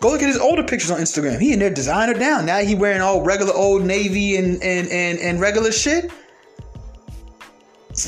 [0.00, 1.40] Go look at his older pictures on Instagram.
[1.40, 2.44] He in there designer down.
[2.44, 6.10] Now he wearing all regular old navy and and and, and regular shit.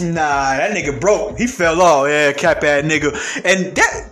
[0.00, 1.38] Nah, that nigga broke.
[1.38, 2.08] He fell off.
[2.08, 3.12] Yeah, cap ass nigga.
[3.44, 4.10] And that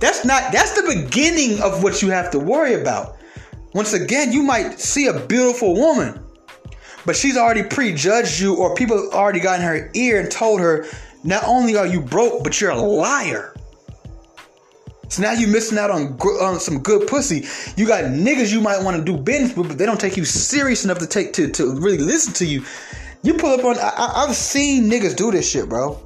[0.00, 3.16] that's not that's the beginning of what you have to worry about.
[3.74, 6.22] Once again, you might see a beautiful woman
[7.06, 10.86] but she's already prejudged you, or people already got in her ear and told her,
[11.22, 13.54] not only are you broke, but you're a liar.
[15.08, 17.46] So now you're missing out on, on some good pussy.
[17.76, 20.24] You got niggas you might want to do business with, but they don't take you
[20.24, 22.64] serious enough to take to, to really listen to you.
[23.26, 23.76] You pull up on.
[23.76, 26.00] I, have seen niggas do this shit, bro.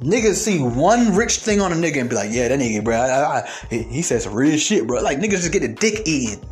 [0.00, 2.96] Niggas see one rich thing on a nigga and be like, yeah, that nigga, bro.
[2.96, 5.02] I, I, he says real shit, bro.
[5.02, 6.42] Like niggas just get a dick eaten.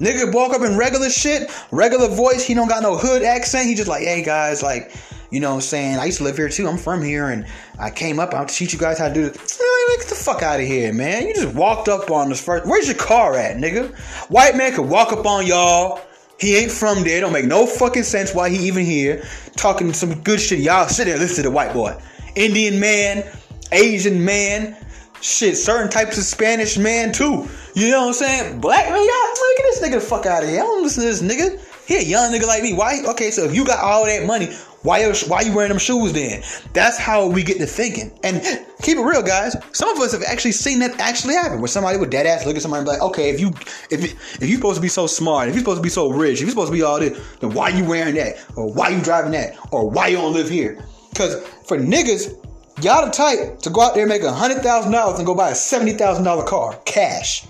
[0.00, 2.44] Nigga walk up in regular shit, regular voice.
[2.44, 3.68] He don't got no hood accent.
[3.68, 4.92] He just like, hey guys, like,
[5.30, 5.98] you know what I'm saying?
[5.98, 6.66] I used to live here too.
[6.66, 7.46] I'm from here and
[7.78, 8.34] I came up.
[8.34, 9.58] I'll teach you guys how to do this.
[9.98, 11.28] Get the fuck out of here, man.
[11.28, 12.66] You just walked up on this first.
[12.66, 13.94] Where's your car at, nigga?
[14.28, 16.00] White man could walk up on y'all.
[16.42, 17.20] He ain't from there.
[17.20, 19.24] Don't make no fucking sense why he even here.
[19.56, 20.58] Talking some good shit.
[20.58, 21.96] Y'all sit there listen to the white boy.
[22.34, 23.24] Indian man,
[23.70, 24.76] Asian man,
[25.20, 27.48] shit, certain types of Spanish man too.
[27.74, 28.60] You know what I'm saying?
[28.60, 30.60] Black man, y'all at this nigga the fuck out of here.
[30.60, 31.60] I don't listen to this nigga.
[31.86, 32.74] He a young nigga like me.
[32.74, 33.02] Why?
[33.06, 34.48] Okay, so if you got all that money,
[34.82, 36.42] why why you wearing them shoes then?
[36.72, 38.18] That's how we get to thinking.
[38.24, 38.42] And
[38.82, 39.56] keep it real, guys.
[39.72, 42.56] Some of us have actually seen that actually happen, where somebody would dead ass look
[42.56, 43.50] at somebody and be like, okay, if you
[43.90, 44.02] if
[44.42, 46.40] if you're supposed to be so smart, if you're supposed to be so rich, if
[46.40, 48.44] you're supposed to be all this, then why you wearing that?
[48.56, 49.56] Or why you driving that?
[49.70, 50.84] Or why you don't live here?
[51.10, 52.34] Because for niggas,
[52.82, 55.50] y'all the type to go out there and make hundred thousand dollars and go buy
[55.50, 57.46] a seventy thousand dollar car cash.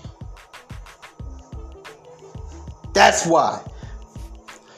[2.93, 3.63] That's why.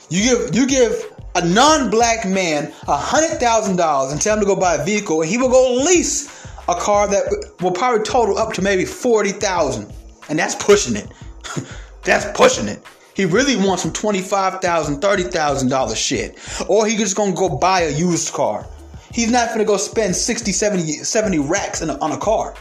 [0.09, 4.45] You give you give a non-black man a hundred thousand dollars and tell him to
[4.45, 7.23] go buy a vehicle, and he will go lease a car that
[7.61, 9.91] will probably total up to maybe forty thousand,
[10.29, 11.07] and that's pushing it.
[12.03, 12.81] that's pushing it.
[13.15, 14.59] He really wants some $25,000,
[14.99, 16.37] $30,000 shit.
[16.67, 18.67] Or he just gonna go buy a used car.
[19.13, 22.55] He's not gonna go spend 60, 70, 70 racks a, on a car.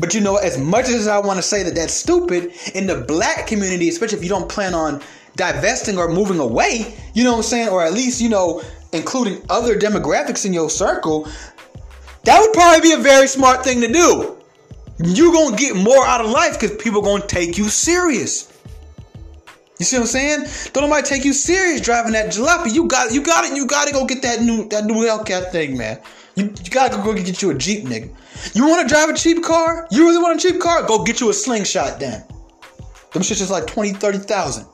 [0.00, 3.04] But you know, as much as I want to say that that's stupid, in the
[3.06, 5.00] black community, especially if you don't plan on
[5.36, 7.68] divesting or moving away, you know what I'm saying?
[7.68, 11.28] Or at least, you know, including other demographics in your circle,
[12.24, 14.36] that would probably be a very smart thing to do.
[14.98, 18.50] You're gonna get more out of life because people gonna take you serious.
[19.78, 20.72] You see what I'm saying?
[20.72, 22.72] Don't nobody take you serious driving that jalopy.
[22.72, 23.56] You got you got it.
[23.56, 26.00] You got to go get that new that new Hellcat thing, man.
[26.36, 28.08] You, you gotta go get you a Jeep, nigga.
[28.54, 29.86] You want to drive a cheap car?
[29.90, 30.84] You really want a cheap car?
[30.84, 32.24] Go get you a slingshot, then.
[33.12, 34.66] Them shit's just like 20, 30,000.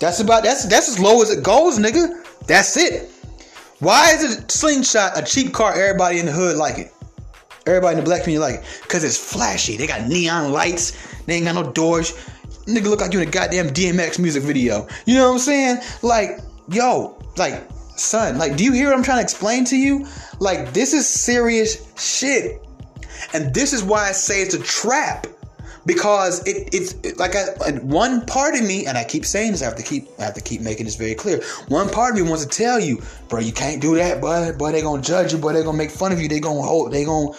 [0.00, 2.24] That's about that's that's as low as it goes, nigga.
[2.46, 3.10] That's it.
[3.80, 5.74] Why is it slingshot a cheap car?
[5.74, 6.92] Everybody in the hood like it.
[7.66, 8.88] Everybody in the black community like it.
[8.88, 9.76] Cause it's flashy.
[9.76, 10.92] They got neon lights.
[11.26, 12.12] They ain't got no doors.
[12.66, 14.86] Nigga look like you in a goddamn DMX music video.
[15.04, 15.78] You know what I'm saying?
[16.02, 20.06] Like, yo, like, son, like, do you hear what I'm trying to explain to you?
[20.38, 22.60] Like, this is serious shit.
[23.34, 25.26] And this is why I say it's a trap
[25.86, 29.62] because it, it's it, like I, one part of me, and I keep saying this.
[29.62, 31.42] I have to keep I have to keep making this very clear.
[31.68, 34.52] One part of me wants to tell you, bro, you can't do that, boy.
[34.52, 35.52] Boy, they're gonna judge you, boy.
[35.52, 36.28] they're gonna make fun of you.
[36.28, 36.92] They're gonna hold.
[36.92, 37.36] They're gonna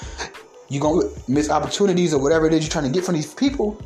[0.70, 3.82] you gonna miss opportunities or whatever it is you're trying to get from these people.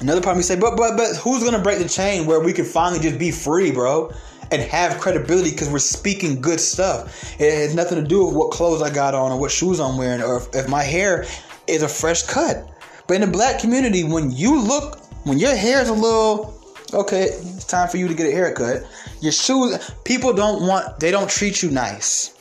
[0.00, 2.52] Another part of me say, but but but who's gonna break the chain where we
[2.52, 4.12] can finally just be free, bro?
[4.50, 7.38] and have credibility because we're speaking good stuff.
[7.38, 9.98] It has nothing to do with what clothes I got on or what shoes I'm
[9.98, 11.26] wearing or if, if my hair
[11.66, 12.66] is a fresh cut.
[13.08, 17.22] But in the black community, when you look, when your hair is a little, okay,
[17.22, 18.86] it's time for you to get a haircut.
[19.20, 22.38] Your shoes, people don't want, they don't treat you nice.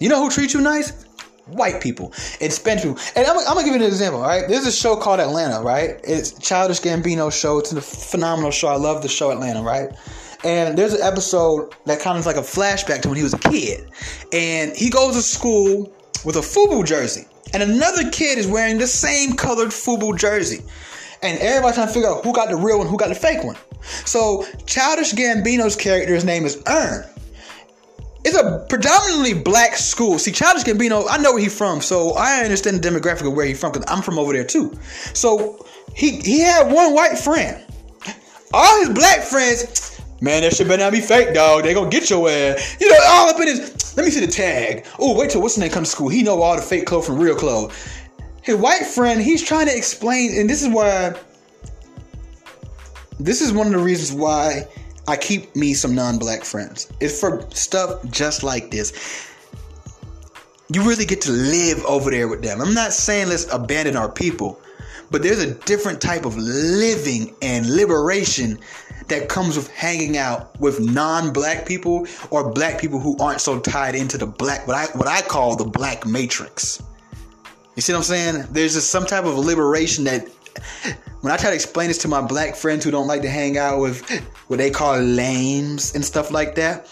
[0.00, 1.04] You know who treats you nice?
[1.46, 2.98] White people and Spanish people.
[3.14, 4.48] And I'm, I'm, gonna give you an example, right?
[4.48, 6.00] There's a show called Atlanta, right?
[6.02, 7.58] It's Childish Gambino show.
[7.58, 8.66] It's a phenomenal show.
[8.66, 9.90] I love the show Atlanta, right?
[10.44, 13.34] And there's an episode that kind of is like a flashback to when he was
[13.34, 13.88] a kid.
[14.32, 15.92] And he goes to school
[16.24, 20.62] with a FUBU jersey and another kid is wearing the same colored FUBU jersey.
[21.22, 23.44] And everybody trying to figure out who got the real one, who got the fake
[23.44, 23.56] one.
[24.04, 27.04] So Childish Gambino's character's name is Earn.
[28.24, 30.18] It's a predominantly black school.
[30.18, 33.46] See, Childish Gambino, I know where he's from, so I understand the demographic of where
[33.46, 34.76] he's from because I'm from over there too.
[35.12, 37.64] So he he had one white friend.
[38.54, 39.91] All his black friends,
[40.22, 41.64] Man, that shit better not be fake, dog.
[41.64, 42.76] They gonna get your ass.
[42.80, 43.96] You know, all up in his.
[43.96, 44.86] Let me see the tag.
[45.00, 46.08] Oh, wait till what's the name come to school.
[46.08, 47.74] He know all the fake clothes from real clothes.
[48.40, 51.16] His white friend, he's trying to explain, and this is why.
[53.18, 54.68] This is one of the reasons why
[55.08, 56.88] I keep me some non-black friends.
[57.00, 59.28] It's for stuff just like this.
[60.72, 62.60] You really get to live over there with them.
[62.60, 64.60] I'm not saying let's abandon our people,
[65.10, 68.60] but there's a different type of living and liberation
[69.12, 73.94] that comes with hanging out with non-black people or black people who aren't so tied
[73.94, 76.82] into the black what I what I call the black matrix.
[77.76, 78.46] You see what I'm saying?
[78.50, 80.28] There's just some type of liberation that
[81.20, 83.56] when I try to explain this to my black friends who don't like to hang
[83.56, 84.08] out with
[84.48, 86.90] what they call lames and stuff like that,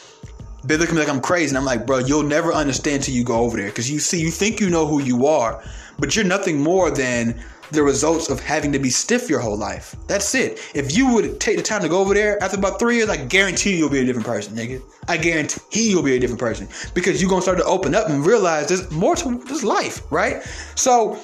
[0.65, 1.51] they look at me like I'm crazy.
[1.51, 3.67] And I'm like, bro, you'll never understand till you go over there.
[3.67, 5.63] Because you see, you think you know who you are,
[5.99, 9.97] but you're nothing more than the results of having to be stiff your whole life.
[10.07, 10.61] That's it.
[10.75, 13.17] If you would take the time to go over there after about three years, I
[13.17, 14.83] guarantee you'll be a different person, nigga.
[15.09, 18.25] I guarantee you'll be a different person because you're gonna start to open up and
[18.25, 20.43] realize there's more to this life, right?
[20.75, 21.19] So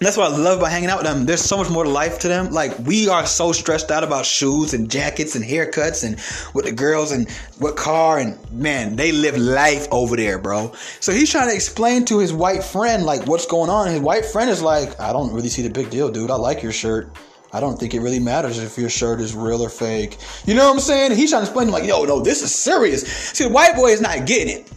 [0.00, 1.26] that's what I love about hanging out with them.
[1.26, 2.50] There's so much more life to them.
[2.50, 6.14] Like we are so stressed out about shoes and jackets and haircuts and
[6.54, 10.72] with the girls and what car and man, they live life over there, bro.
[11.00, 13.88] So he's trying to explain to his white friend like what's going on.
[13.88, 16.30] His white friend is like, I don't really see the big deal, dude.
[16.30, 17.16] I like your shirt.
[17.52, 20.18] I don't think it really matters if your shirt is real or fake.
[20.44, 21.12] You know what I'm saying?
[21.12, 23.06] He's trying to explain to him like, yo, no, this is serious.
[23.06, 24.70] See, the white boy is not getting it.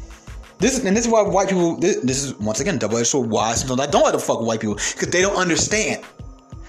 [0.62, 1.76] This is and this is why white people.
[1.78, 3.30] This, this is once again double edged sword.
[3.32, 6.06] Why sometimes I don't like to fuck white people because they don't understand.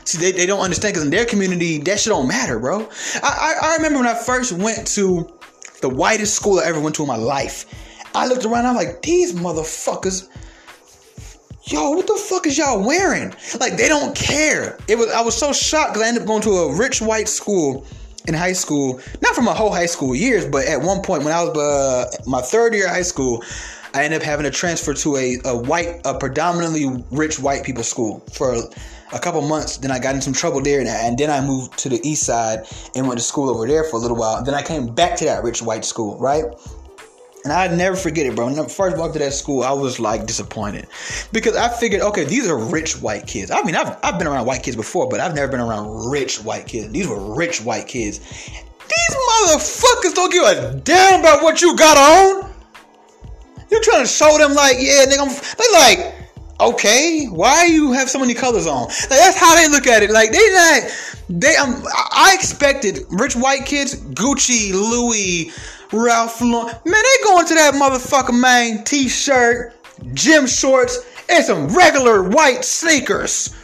[0.04, 2.88] See, they, they don't understand because in their community that shit don't matter, bro.
[3.22, 5.30] I, I I remember when I first went to
[5.82, 7.66] the whitest school I ever went to in my life.
[8.14, 8.64] I looked around.
[8.64, 10.28] I'm like, these motherfuckers.
[11.64, 13.34] Yo, what the fuck is y'all wearing?
[13.60, 14.78] Like they don't care.
[14.88, 17.28] It was I was so shocked because I ended up going to a rich white
[17.28, 17.84] school
[18.26, 21.32] in high school, not from my whole high school years, but at one point when
[21.32, 23.42] I was uh, my third year of high school,
[23.94, 27.82] I ended up having to transfer to a, a white, a predominantly rich white people
[27.82, 28.54] school for
[29.12, 29.76] a couple months.
[29.76, 32.24] Then I got in some trouble there, and, and, then I moved to the east
[32.24, 34.42] side and went to school over there for a little while.
[34.42, 36.44] Then I came back to that rich white school, right?
[37.44, 38.46] And I'd never forget it, bro.
[38.46, 40.86] When I first walked to that school, I was like disappointed
[41.32, 43.50] because I figured, okay, these are rich white kids.
[43.50, 46.42] I mean, I've, I've been around white kids before, but I've never been around rich
[46.44, 46.92] white kids.
[46.92, 48.20] These were rich white kids.
[48.20, 52.52] These motherfuckers don't give a damn about what you got on.
[53.72, 56.14] You're trying to show them like, yeah, nigga, I'm, they like,
[56.60, 58.82] okay, why you have so many colors on?
[58.82, 60.10] Like, that's how they look at it.
[60.10, 60.82] Like they not,
[61.30, 61.56] they.
[61.56, 65.52] Um, I expected rich white kids, Gucci, Louis,
[65.90, 66.66] Ralph Lauren.
[66.84, 68.84] Man, they going to that motherfucker, man.
[68.84, 69.72] T-shirt,
[70.12, 70.98] gym shorts,
[71.30, 73.54] and some regular white sneakers.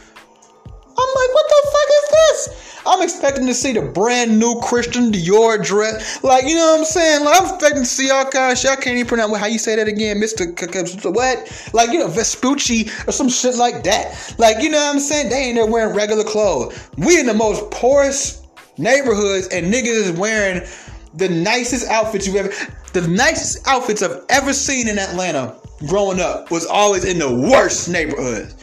[0.65, 2.68] I'm like, what the fuck is this?
[2.89, 6.23] I'm expecting to see the brand new Christian Dior dress.
[6.23, 7.23] Like, you know what I'm saying?
[7.23, 8.71] Like, I'm expecting to see all kinds of shit.
[8.71, 11.13] I can't even pronounce how you say that again, Mr.
[11.13, 11.69] what?
[11.71, 14.33] Like, you know, Vespucci or some shit like that.
[14.39, 15.29] Like, you know what I'm saying?
[15.29, 16.89] They ain't there wearing regular clothes.
[16.97, 18.47] We in the most poorest
[18.79, 20.67] neighborhoods, and niggas is wearing
[21.13, 22.51] the nicest outfits you've ever.
[22.93, 27.87] The nicest outfits I've ever seen in Atlanta growing up was always in the worst
[27.87, 28.55] neighborhoods.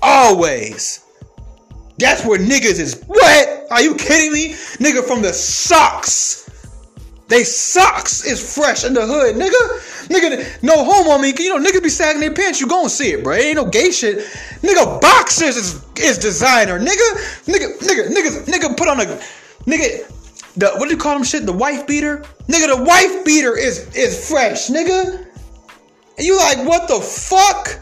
[0.00, 1.04] Always.
[2.00, 3.02] That's where niggas is.
[3.06, 3.66] What?
[3.70, 4.54] Are you kidding me?
[4.80, 6.48] Nigga from the socks.
[7.28, 10.08] They socks is fresh in the hood, nigga.
[10.08, 11.12] Nigga, no homo.
[11.12, 12.60] I mean, you know, niggas be sagging their pants.
[12.60, 13.34] You gon' see it, bro.
[13.34, 14.18] It ain't no gay shit.
[14.62, 17.08] Nigga, boxers is is designer, nigga.
[17.44, 19.04] Nigga, nigga, nigga, nigga put on a
[19.66, 20.10] nigga.
[20.56, 21.46] The what do you call them shit?
[21.46, 22.76] The wife beater, nigga.
[22.76, 25.26] The wife beater is is fresh, nigga.
[26.18, 27.78] And you like what the fuck?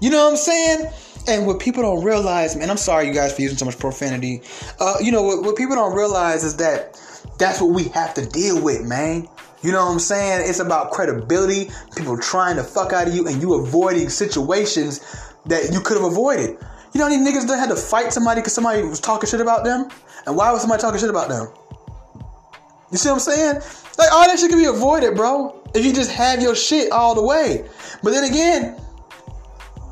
[0.00, 0.90] You know what I'm saying?
[1.26, 4.42] And what people don't realize, man, I'm sorry you guys for using so much profanity.
[4.78, 7.00] Uh, you know what, what people don't realize is that
[7.38, 9.26] that's what we have to deal with, man.
[9.62, 10.46] You know what I'm saying?
[10.46, 15.00] It's about credibility, people trying to fuck out of you, and you avoiding situations
[15.46, 16.58] that you could have avoided.
[16.92, 19.64] You know, any niggas that had to fight somebody because somebody was talking shit about
[19.64, 19.88] them?
[20.26, 21.48] And why was somebody talking shit about them?
[22.92, 23.54] You see what I'm saying?
[23.98, 25.60] Like, all that shit can be avoided, bro.
[25.74, 27.66] If you just have your shit all the way.
[28.02, 28.78] But then again,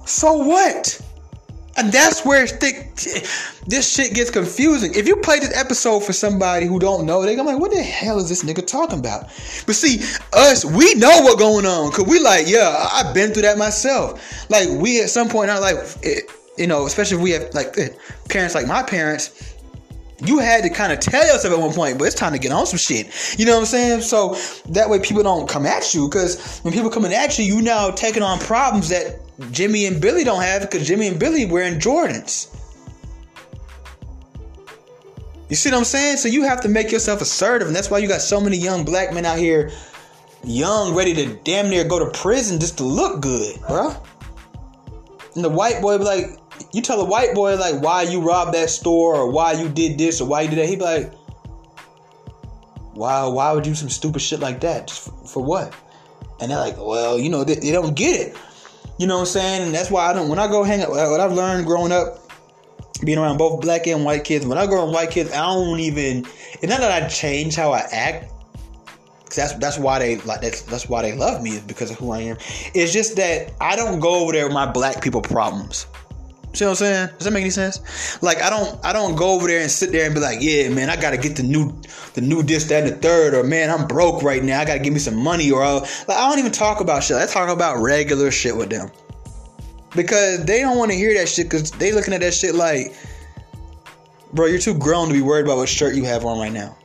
[0.04, 1.00] so what?
[1.76, 4.92] And that's where this shit gets confusing.
[4.94, 7.82] If you play this episode for somebody who don't know, they go like, "What the
[7.82, 9.28] hell is this nigga talking about?"
[9.66, 10.02] But see,
[10.34, 14.50] us, we know what going on because we like, yeah, I've been through that myself.
[14.50, 17.54] Like we at some point in our life, it, you know, especially if we have
[17.54, 17.88] like eh,
[18.28, 19.54] parents like my parents
[20.24, 22.52] you had to kind of tell yourself at one point, but it's time to get
[22.52, 23.38] on some shit.
[23.38, 24.00] You know what I'm saying?
[24.02, 24.36] So
[24.70, 26.08] that way people don't come at you.
[26.08, 29.20] Because when people coming at you, you now taking on problems that
[29.50, 32.54] Jimmy and Billy don't have because Jimmy and Billy wearing Jordans.
[35.48, 36.16] You see what I'm saying?
[36.16, 38.84] So you have to make yourself assertive, and that's why you got so many young
[38.84, 39.70] black men out here,
[40.44, 43.94] young, ready to damn near go to prison just to look good, bro.
[45.34, 46.38] And the white boy be like,
[46.72, 49.98] you tell a white boy like why you robbed that store or why you did
[49.98, 51.12] this or why you did that, he'd be like,
[52.94, 54.88] why why would you do some stupid shit like that?
[54.88, 55.74] Just for, for what?
[56.40, 58.36] And they're like, well, you know, they, they, don't get it.
[58.98, 59.62] You know what I'm saying?
[59.62, 60.28] And that's why I don't.
[60.28, 62.18] When I go hang out, what I've learned growing up,
[63.04, 64.46] being around both black and white kids.
[64.46, 66.26] When I go around white kids, I don't even.
[66.54, 68.32] It's not that I change how I act.
[69.34, 72.10] That's that's why they like that's that's why they love me is because of who
[72.10, 72.36] I am.
[72.74, 75.86] It's just that I don't go over there with my black people problems.
[76.54, 77.08] See what I'm saying?
[77.16, 78.22] Does that make any sense?
[78.22, 80.68] Like I don't I don't go over there and sit there and be like, yeah,
[80.68, 81.72] man, I gotta get the new
[82.14, 84.60] the new this, that, and the third, or man, I'm broke right now.
[84.60, 87.16] I gotta give me some money, or I'll, like I don't even talk about shit.
[87.16, 88.90] I talk about regular shit with them
[89.94, 92.94] because they don't want to hear that shit because they looking at that shit like,
[94.34, 96.76] bro, you're too grown to be worried about what shirt you have on right now.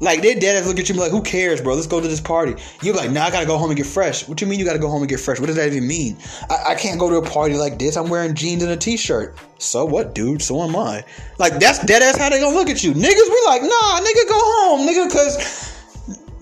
[0.00, 1.74] Like their dad look at you be like, who cares, bro?
[1.74, 2.54] Let's go to this party.
[2.82, 4.26] You're like, nah, I gotta go home and get fresh.
[4.26, 5.38] What you mean you gotta go home and get fresh?
[5.38, 6.16] What does that even mean?
[6.48, 7.96] I, I can't go to a party like this.
[7.96, 9.36] I'm wearing jeans and a t-shirt.
[9.58, 10.40] So what, dude?
[10.40, 11.04] So am I.
[11.38, 12.92] Like that's dead ass how they gonna look at you.
[12.92, 15.70] Niggas be like, nah, nigga, go home, nigga, cause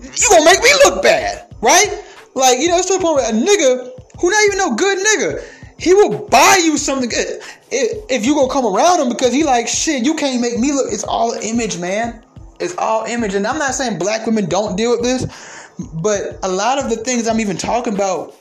[0.01, 2.03] you gonna make me look bad, right?
[2.35, 4.97] Like, you know, it's to the point where a nigga who not even no good
[4.99, 5.43] nigga,
[5.77, 7.41] he will buy you something good
[7.71, 10.05] if you gonna come around him because he like shit.
[10.05, 10.91] You can't make me look.
[10.91, 12.23] It's all image, man.
[12.59, 13.33] It's all image.
[13.35, 16.97] And I'm not saying black women don't deal with this, but a lot of the
[16.97, 18.35] things I'm even talking about,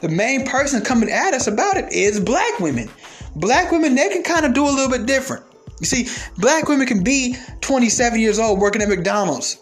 [0.00, 2.90] the main person coming at us about it is black women.
[3.36, 5.44] Black women, they can kind of do a little bit different.
[5.80, 6.08] You see,
[6.38, 9.58] black women can be 27 years old working at McDonald's.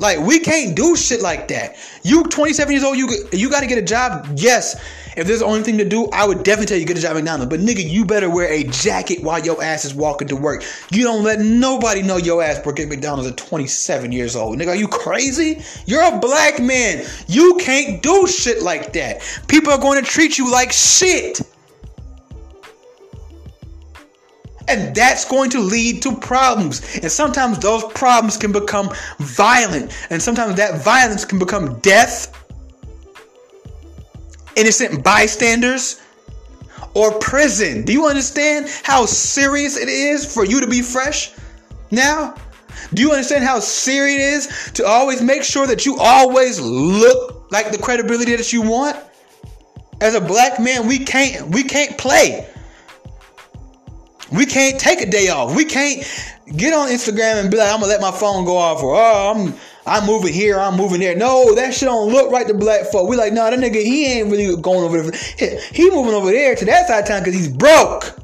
[0.00, 1.76] Like we can't do shit like that.
[2.02, 4.26] You 27 years old, you you got to get a job.
[4.34, 4.74] Yes,
[5.16, 7.10] if there's the only thing to do, I would definitely tell you get a job
[7.10, 7.50] at McDonald's.
[7.50, 10.64] But nigga, you better wear a jacket while your ass is walking to work.
[10.90, 14.58] You don't let nobody know your ass work at McDonald's at 27 years old.
[14.58, 15.62] Nigga, are you crazy?
[15.84, 17.04] You're a black man.
[17.26, 19.20] You can't do shit like that.
[19.48, 21.40] People are going to treat you like shit.
[24.70, 26.98] And that's going to lead to problems.
[27.02, 29.92] And sometimes those problems can become violent.
[30.10, 32.36] And sometimes that violence can become death
[34.56, 36.00] innocent bystanders,
[36.94, 37.84] or prison.
[37.84, 41.32] Do you understand how serious it is for you to be fresh
[41.90, 42.34] now?
[42.94, 47.50] Do you understand how serious it is to always make sure that you always look
[47.52, 48.96] like the credibility that you want?
[50.00, 52.48] As a black man, we can't we can't play.
[54.32, 55.54] We can't take a day off.
[55.54, 56.02] We can't
[56.56, 59.32] get on Instagram and be like, I'm gonna let my phone go off or oh
[59.34, 59.54] I'm
[59.86, 61.16] I'm moving here, I'm moving there.
[61.16, 63.08] No, that shit don't look right to black folk.
[63.08, 65.60] We like, nah, that nigga, he ain't really going over there.
[65.72, 68.16] He moving over there to that side of town because he's broke.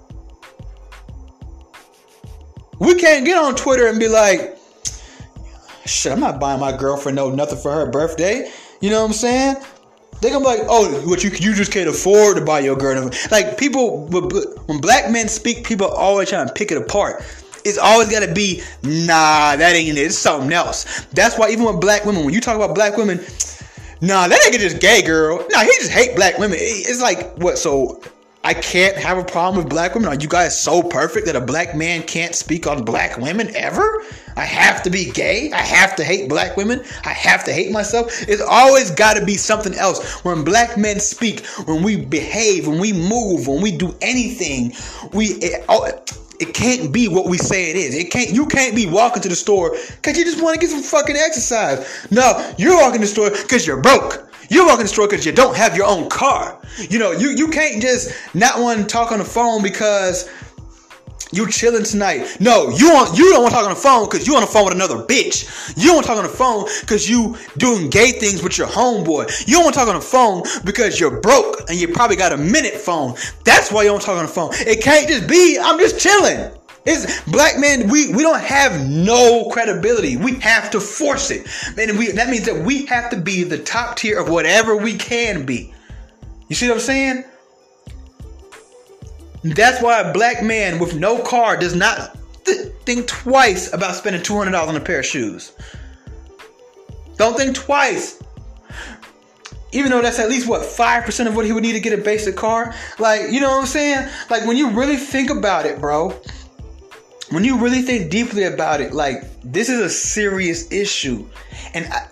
[2.79, 4.59] We can't get on Twitter and be like,
[5.87, 8.51] shit, I'm not buying my girlfriend no nothing for her birthday.
[8.81, 9.57] You know what I'm saying?
[10.21, 13.11] They gonna be like, oh, what you you just can't afford to buy your girl.
[13.31, 17.23] Like people, when black men speak, people always trying to pick it apart.
[17.64, 20.01] It's always gotta be, nah, that ain't it.
[20.01, 21.05] It's something else.
[21.07, 23.19] That's why even with black women, when you talk about black women,
[24.01, 25.39] nah, that nigga just gay, girl.
[25.51, 26.59] Nah, he just hate black women.
[26.61, 27.59] It's like what?
[27.59, 28.01] So
[28.47, 30.09] I can't have a problem with black women.
[30.09, 34.05] Are you guys so perfect that a black man can't speak on black women ever?
[34.37, 35.51] I have to be gay.
[35.51, 36.85] I have to hate black women.
[37.05, 38.07] I have to hate myself.
[38.29, 40.25] It's always got to be something else.
[40.25, 44.73] When black men speak, when we behave, when we move, when we do anything,
[45.13, 45.85] we it, oh,
[46.39, 47.97] it can't be what we say it is.
[47.97, 48.31] It can't.
[48.31, 51.17] You can't be walking to the store because you just want to get some fucking
[51.17, 52.07] exercise.
[52.13, 54.31] No, you're walking to the store because you're broke.
[54.49, 56.61] You're walking the store because you don't have your own car.
[56.79, 60.29] You know, you, you can't just not want to talk on the phone because
[61.33, 62.37] you chilling tonight.
[62.41, 64.47] No, you want you don't want to talk on the phone because you on the
[64.47, 65.77] phone with another bitch.
[65.77, 68.69] You don't want to talk on the phone because you doing gay things with your
[68.69, 69.47] homeboy.
[69.47, 72.33] You don't want to talk on the phone because you're broke and you probably got
[72.33, 73.15] a minute phone.
[73.45, 74.51] That's why you don't talk on the phone.
[74.55, 76.53] It can't just be I'm just chilling.
[76.87, 77.89] It's black men.
[77.89, 80.16] We we don't have no credibility.
[80.16, 83.59] We have to force it, and we that means that we have to be the
[83.59, 85.74] top tier of whatever we can be.
[86.49, 87.24] You see what I'm saying?
[89.43, 94.22] That's why a black man with no car does not th- think twice about spending
[94.22, 95.53] two hundred dollars on a pair of shoes.
[97.16, 98.22] Don't think twice.
[99.72, 101.99] Even though that's at least what five percent of what he would need to get
[101.99, 102.72] a basic car.
[103.01, 104.09] Like you know what I'm saying?
[104.30, 106.16] Like when you really think about it, bro
[107.31, 111.27] when you really think deeply about it, like this is a serious issue.
[111.74, 112.09] And I,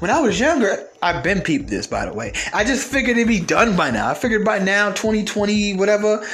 [0.00, 2.32] when I was younger, I've been peeped this by the way.
[2.52, 4.08] I just figured it'd be done by now.
[4.08, 6.24] I figured by now, 2020, whatever,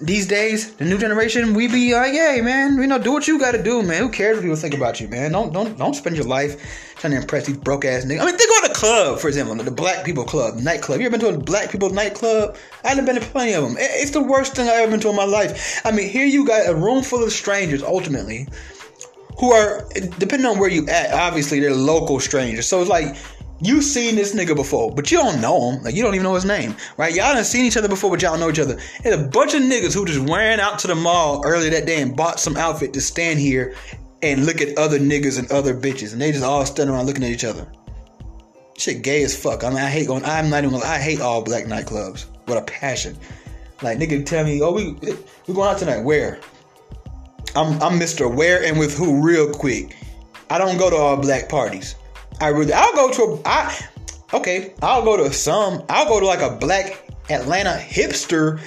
[0.00, 3.38] these days, the new generation, we be like, hey man, you know, do what you
[3.38, 4.02] gotta do, man.
[4.02, 5.32] Who cares what people think about you, man?
[5.32, 8.20] Don't don't don't spend your life trying to impress these broke ass niggas.
[8.20, 11.00] I mean, think about the club, for example, the black people club, nightclub.
[11.00, 12.56] You ever been to a black people nightclub?
[12.84, 13.76] I haven't been to plenty of them.
[13.78, 15.80] It's the worst thing I've ever been to in my life.
[15.84, 18.48] I mean, here you got a room full of strangers, ultimately,
[19.38, 19.86] who are
[20.18, 21.12] depending on where you at.
[21.12, 23.16] Obviously, they're local strangers, so it's like
[23.60, 25.82] you've seen this nigga before, but you don't know him.
[25.84, 27.14] Like you don't even know his name, right?
[27.14, 28.78] Y'all done seen each other before, but y'all know each other.
[29.04, 32.02] And a bunch of niggas who just ran out to the mall earlier that day
[32.02, 33.74] and bought some outfit to stand here
[34.22, 37.24] and look at other niggas and other bitches, and they just all stand around looking
[37.24, 37.66] at each other.
[38.76, 39.64] Shit, gay as fuck.
[39.64, 40.24] I mean, I hate going.
[40.24, 40.80] I'm not even.
[40.82, 43.16] I hate all black nightclubs with a passion.
[43.82, 44.92] Like nigga, tell me, oh we
[45.46, 46.00] we going out tonight?
[46.00, 46.40] Where?
[47.56, 48.32] I'm I'm Mr.
[48.32, 49.22] Where and with who?
[49.22, 49.96] Real quick.
[50.50, 51.94] I don't go to all black parties.
[52.40, 53.78] I really, I'll go to a, I,
[54.32, 58.60] okay, I'll go to some, I'll go to like a black Atlanta hipster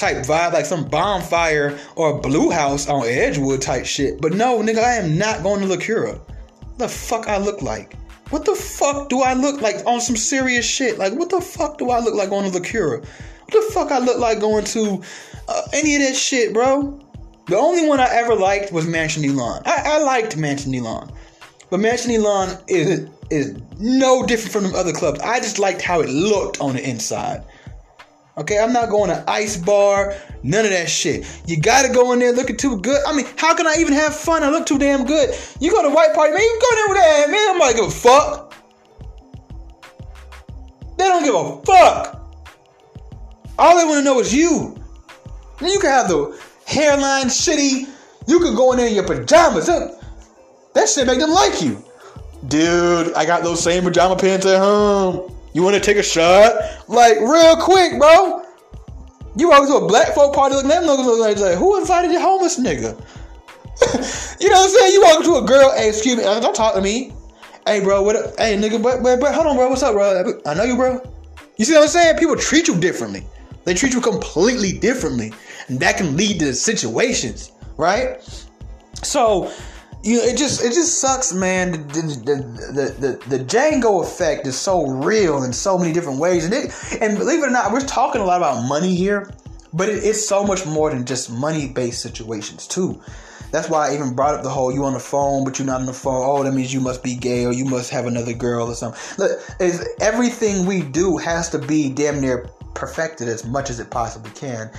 [0.00, 4.20] type vibe, like some bonfire or blue house on Edgewood type shit.
[4.20, 6.20] But no, nigga, I am not going to LaCura.
[6.78, 7.94] The fuck I look like?
[8.30, 10.98] What the fuck do I look like on some serious shit?
[10.98, 13.04] Like, what the fuck do I look like going to LaCura?
[13.04, 15.02] What the fuck I look like going to
[15.48, 16.98] uh, any of that shit, bro?
[17.46, 19.62] The only one I ever liked was Mansion Elan.
[19.66, 21.10] I, I liked Mansion Elan.
[21.68, 25.20] But Mansion Elan is is no different from the other clubs.
[25.20, 27.44] I just liked how it looked on the inside.
[28.38, 31.26] Okay, I'm not going to ice bar, none of that shit.
[31.46, 33.00] You gotta go in there looking too good.
[33.06, 34.42] I mean, how can I even have fun?
[34.42, 35.34] I look too damn good.
[35.58, 37.50] You go to white party, man, you go there with that, man.
[37.50, 38.54] I'm like, give a fuck.
[40.96, 42.16] They don't give a fuck.
[43.58, 44.76] All they want to know is you.
[45.60, 47.88] You can have the hairline shitty.
[48.26, 49.66] You can go in there in your pajamas.
[49.66, 51.84] That shit make them like you.
[52.48, 55.36] Dude, I got those same pajama pants at home.
[55.52, 56.54] You want to take a shot?
[56.88, 58.44] Like, real quick, bro.
[59.36, 62.58] You walk to a black folk party looking at them like, who invited the homeless
[62.58, 62.98] nigga?
[64.40, 64.92] you know what I'm saying?
[64.92, 67.12] You walk to a girl, hey, excuse me, don't talk to me.
[67.66, 68.38] Hey, bro, what up?
[68.38, 70.40] Hey, nigga, but, but, but, hold on, bro, what's up, bro?
[70.46, 71.00] I know you, bro.
[71.56, 72.16] You see what I'm saying?
[72.18, 73.24] People treat you differently.
[73.64, 75.32] They treat you completely differently.
[75.68, 78.20] And that can lead to situations, right?
[79.02, 79.52] So,
[80.02, 81.72] you know, it just it just sucks, man.
[81.72, 82.34] The the,
[82.72, 86.72] the the, the Django effect is so real in so many different ways, and it
[87.00, 89.30] and believe it or not, we're talking a lot about money here,
[89.72, 93.00] but it, it's so much more than just money based situations too.
[93.50, 95.80] That's why I even brought up the whole you on the phone, but you're not
[95.80, 96.22] on the phone.
[96.24, 99.00] Oh, that means you must be gay or you must have another girl or something.
[99.18, 103.90] Look, is everything we do has to be damn near perfected as much as it
[103.90, 104.70] possibly can,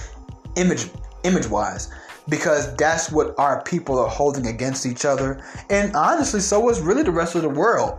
[0.55, 0.89] image
[1.24, 1.89] image wise.
[2.30, 5.43] Because that's what our people are holding against each other.
[5.69, 7.97] And honestly, so is really the rest of the world.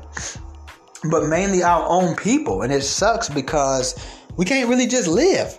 [1.11, 2.63] But mainly our own people.
[2.63, 3.95] And it sucks because
[4.37, 5.59] we can't really just live.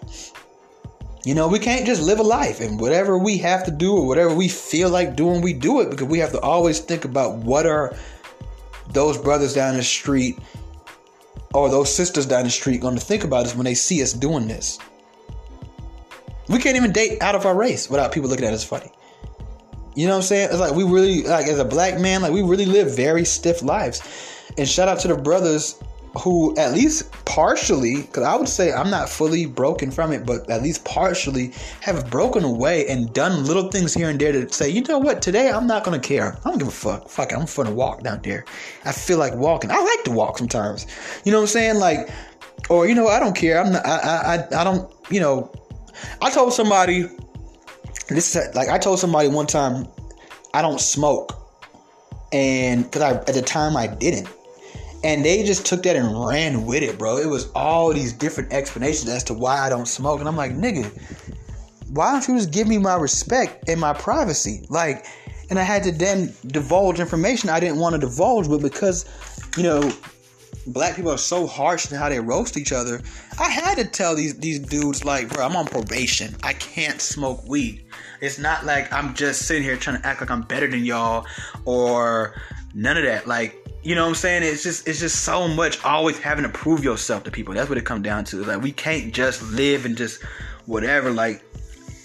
[1.25, 4.07] You know, we can't just live a life and whatever we have to do or
[4.07, 7.37] whatever we feel like doing, we do it because we have to always think about
[7.37, 7.95] what are
[8.91, 10.37] those brothers down the street
[11.53, 14.11] or those sisters down the street going to think about us when they see us
[14.11, 14.79] doing this.
[16.49, 18.91] We can't even date out of our race without people looking at us funny.
[19.95, 20.49] You know what I'm saying?
[20.51, 23.61] It's like we really like as a black man, like we really live very stiff
[23.61, 24.01] lives.
[24.57, 25.79] And shout out to the brothers
[26.19, 30.47] who at least partially, because I would say I'm not fully broken from it, but
[30.49, 34.69] at least partially have broken away and done little things here and there to say,
[34.69, 36.37] you know what, today I'm not gonna care.
[36.45, 37.09] I don't give a fuck.
[37.09, 38.45] Fuck it, I'm gonna walk down there.
[38.85, 39.71] I feel like walking.
[39.71, 40.85] I like to walk sometimes.
[41.23, 41.75] You know what I'm saying?
[41.77, 42.09] Like,
[42.69, 43.59] or you know, I don't care.
[43.59, 43.85] I'm not.
[43.85, 44.91] I I I don't.
[45.09, 45.51] You know,
[46.21, 47.07] I told somebody.
[48.09, 49.87] This is like I told somebody one time,
[50.53, 51.33] I don't smoke,
[52.31, 54.27] and because I at the time I didn't
[55.03, 57.17] and they just took that and ran with it, bro.
[57.17, 60.19] It was all these different explanations as to why I don't smoke.
[60.19, 60.89] And I'm like, nigga,
[61.89, 64.65] why don't you just give me my respect and my privacy?
[64.69, 65.05] Like,
[65.49, 69.05] and I had to then divulge information I didn't want to divulge, but because,
[69.57, 69.91] you know,
[70.67, 73.01] black people are so harsh in how they roast each other,
[73.39, 76.35] I had to tell these these dudes like, bro, I'm on probation.
[76.43, 77.85] I can't smoke weed.
[78.21, 81.25] It's not like I'm just sitting here trying to act like I'm better than y'all
[81.65, 82.35] or
[82.73, 83.27] none of that.
[83.27, 84.43] Like you know what I'm saying?
[84.43, 87.53] It's just it's just so much always having to prove yourself to people.
[87.53, 88.43] That's what it comes down to.
[88.43, 90.23] Like we can't just live and just
[90.65, 91.11] whatever.
[91.11, 91.43] Like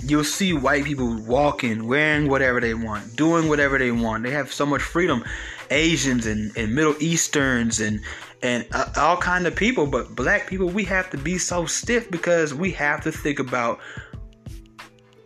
[0.05, 4.25] you'll see white people walking, wearing whatever they want, doing whatever they want.
[4.25, 5.25] They have so much freedom.
[5.71, 8.01] Asians and, and Middle Easterns and
[8.43, 12.11] and uh, all kind of people, but black people we have to be so stiff
[12.11, 13.81] because we have to think about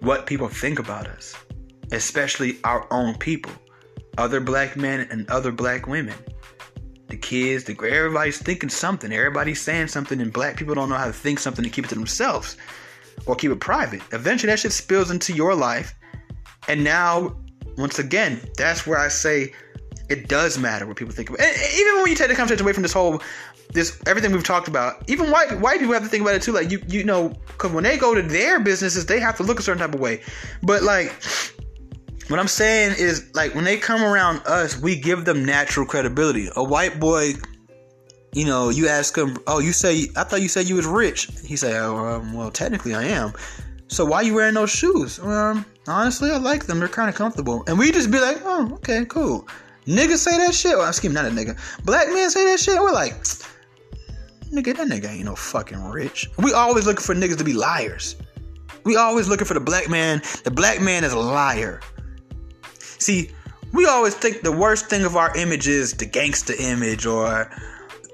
[0.00, 1.34] what people think about us,
[1.92, 3.52] especially our own people,
[4.18, 6.16] other black men and other black women
[7.12, 9.12] the kids, the everybody's thinking something.
[9.12, 11.88] Everybody's saying something, and black people don't know how to think something to keep it
[11.88, 12.56] to themselves
[13.26, 14.00] or keep it private.
[14.12, 15.94] Eventually, that shit spills into your life,
[16.68, 17.36] and now,
[17.76, 19.52] once again, that's where I say
[20.12, 21.40] it does matter what people think about.
[21.40, 23.22] And even when you take the conversation away from this whole,
[23.72, 26.52] this everything we've talked about, even white white people have to think about it too.
[26.52, 29.58] Like you, you know, because when they go to their businesses, they have to look
[29.58, 30.22] a certain type of way.
[30.62, 31.12] But like
[32.28, 36.48] what I'm saying is, like, when they come around us, we give them natural credibility.
[36.56, 37.34] A white boy,
[38.32, 41.28] you know, you ask him, "Oh, you say I thought you said you was rich."
[41.44, 43.32] He say, "Oh, um, well, technically I am."
[43.88, 45.18] So why you wearing those shoes?
[45.18, 46.78] Um, honestly, I like them.
[46.78, 47.64] They're kind of comfortable.
[47.66, 49.46] And we just be like, "Oh, okay, cool."
[49.86, 50.76] Niggas say that shit.
[50.76, 51.58] Well, I'm skipping not a nigga.
[51.84, 52.80] Black men say that shit.
[52.80, 53.14] We're like,
[54.52, 56.28] nigga, that nigga ain't no fucking rich.
[56.38, 58.16] We always looking for niggas to be liars.
[58.84, 60.22] We always looking for the black man.
[60.44, 61.80] The black man is a liar.
[62.98, 63.30] See,
[63.72, 67.50] we always think the worst thing of our image is the gangster image, or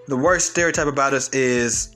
[0.07, 1.95] the worst stereotype about us is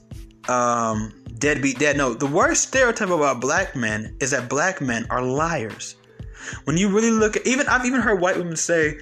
[0.49, 1.97] um, deadbeat dad.
[1.97, 5.95] No, the worst stereotype about black men is that black men are liars.
[6.65, 8.97] When you really look at, even I've even heard white women say,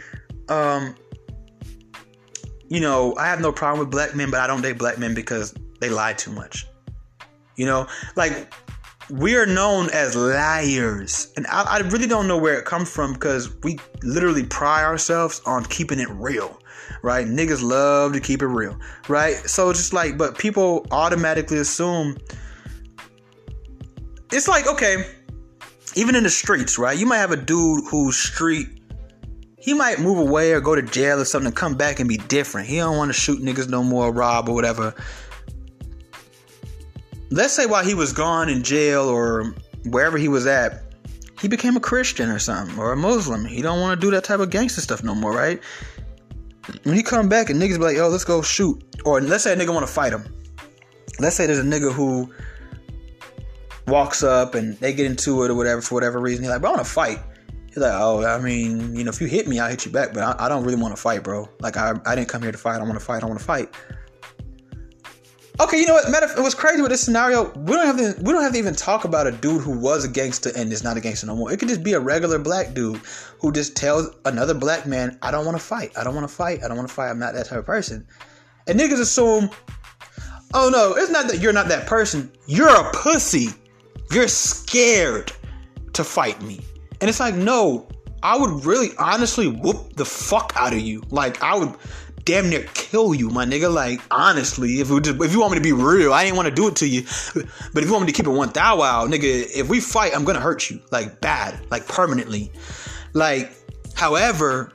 [0.52, 0.96] um,
[2.68, 5.14] you know, I have no problem with black men, but I don't date black men
[5.14, 6.68] because they lie too much.
[7.56, 8.54] You know, like
[9.10, 11.32] we are known as liars.
[11.36, 15.42] And I, I, really don't know where it comes from because we literally pride ourselves
[15.46, 16.60] on keeping it real,
[17.02, 17.28] right?
[17.28, 18.78] Niggas love to keep it real,
[19.10, 19.36] right?
[19.36, 22.18] So just like, but people automatically assume
[24.32, 25.06] it's like, okay,
[25.96, 26.98] even in the streets, right?
[26.98, 28.81] You might have a dude who's street.
[29.62, 32.18] He might move away or go to jail or something, and come back and be
[32.18, 32.68] different.
[32.68, 34.96] He don't want to shoot niggas no more, rob or whatever
[37.32, 39.56] let's say while he was gone in jail or
[39.86, 40.84] wherever he was at,
[41.40, 43.46] he became a Christian or something or a Muslim.
[43.46, 45.60] He don't want to do that type of gangster stuff no more, right?
[46.84, 49.54] When he come back and niggas be like, "Yo, let's go shoot," or let's say
[49.54, 50.24] a nigga want to fight him.
[51.20, 52.32] Let's say there's a nigga who
[53.88, 56.44] walks up and they get into it or whatever for whatever reason.
[56.44, 57.20] He's like, "Bro, I want to fight."
[57.74, 60.14] He's like, "Oh, I mean, you know, if you hit me, I'll hit you back,
[60.14, 61.48] but I, I don't really want to fight, bro.
[61.62, 62.76] Like, I, I didn't come here to fight.
[62.76, 63.24] I don't want to fight.
[63.24, 63.74] I want to fight."
[65.60, 66.10] Okay, you know what?
[66.10, 67.52] Matter, it was crazy with this scenario.
[67.54, 68.22] We don't have to.
[68.22, 70.84] We don't have to even talk about a dude who was a gangster and is
[70.84, 71.52] not a gangster no more.
[71.52, 72.98] It could just be a regular black dude
[73.40, 75.92] who just tells another black man, "I don't want to fight.
[75.98, 76.64] I don't want to fight.
[76.64, 77.10] I don't want to fight.
[77.10, 78.06] I'm not that type of person."
[78.68, 79.50] And niggas assume,
[80.54, 82.32] "Oh no, it's not that you're not that person.
[82.48, 83.50] You're a pussy.
[84.12, 85.32] You're scared
[85.94, 86.66] to fight me."
[87.02, 87.88] And it's like, no,
[88.24, 91.02] I would really honestly whoop the fuck out of you.
[91.10, 91.76] Like I would
[92.24, 93.74] damn near kill you, my nigga.
[93.74, 96.48] Like honestly, if we just, if you want me to be real, I ain't want
[96.48, 97.04] to do it to you.
[97.74, 100.16] But if you want me to keep it one thou wow, nigga, if we fight,
[100.16, 102.52] I'm gonna hurt you like bad, like permanently.
[103.14, 103.52] Like,
[103.96, 104.72] however,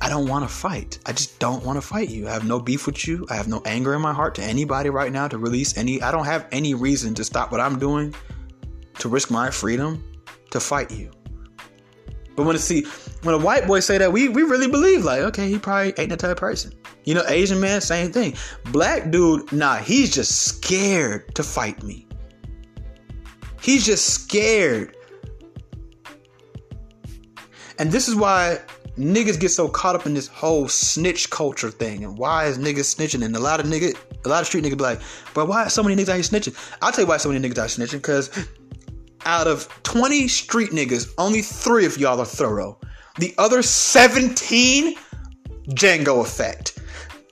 [0.00, 0.98] I don't want to fight.
[1.06, 2.28] I just don't want to fight you.
[2.28, 3.26] I have no beef with you.
[3.30, 6.02] I have no anger in my heart to anybody right now to release any.
[6.02, 8.14] I don't have any reason to stop what I'm doing,
[8.98, 10.02] to risk my freedom,
[10.50, 11.10] to fight you.
[12.36, 12.84] But when I see
[13.22, 16.10] when a white boy say that, we we really believe like, okay, he probably ain't
[16.10, 16.72] that type of person.
[17.04, 18.34] You know, Asian man, same thing.
[18.72, 22.06] Black dude, nah, he's just scared to fight me.
[23.62, 24.96] He's just scared.
[27.78, 28.58] And this is why
[28.98, 32.04] niggas get so caught up in this whole snitch culture thing.
[32.04, 33.24] And why is niggas snitching?
[33.24, 33.94] And a lot of niggas,
[34.24, 35.00] a lot of street niggas be like,
[35.34, 36.76] but why so many niggas out here snitching?
[36.82, 37.92] I'll tell you why so many niggas out snitching.
[37.92, 38.30] Because
[39.26, 42.78] out of 20 street niggas, only three of y'all are thorough.
[43.18, 44.96] The other 17,
[45.68, 46.78] Django effect.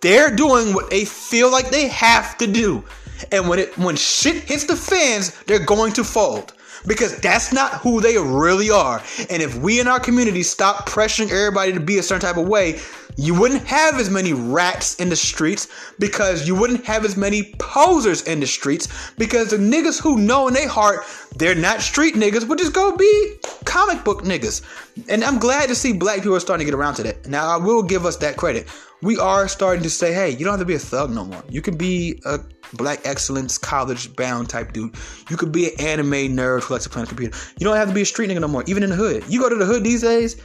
[0.02, 2.84] They're doing what they feel like they have to do.
[3.32, 6.52] And when it when shit hits the fans, they're going to fold.
[6.86, 9.02] Because that's not who they really are.
[9.30, 12.46] And if we in our community stop pressuring everybody to be a certain type of
[12.46, 12.80] way,
[13.16, 15.68] you wouldn't have as many rats in the streets
[15.98, 20.48] because you wouldn't have as many posers in the streets because the niggas who know
[20.48, 21.04] in their heart
[21.36, 24.62] they're not street niggas would just go be comic book niggas.
[25.08, 27.26] And I'm glad to see black people are starting to get around to that.
[27.26, 28.68] Now I will give us that credit.
[29.04, 31.44] We are starting to say, hey, you don't have to be a thug no more.
[31.50, 32.40] You can be a
[32.72, 34.94] black excellence college bound type dude.
[35.28, 37.36] You could be an anime nerd who likes to play on a computer.
[37.58, 39.22] You don't have to be a street nigga no more, even in the hood.
[39.28, 40.40] You go to the hood these days,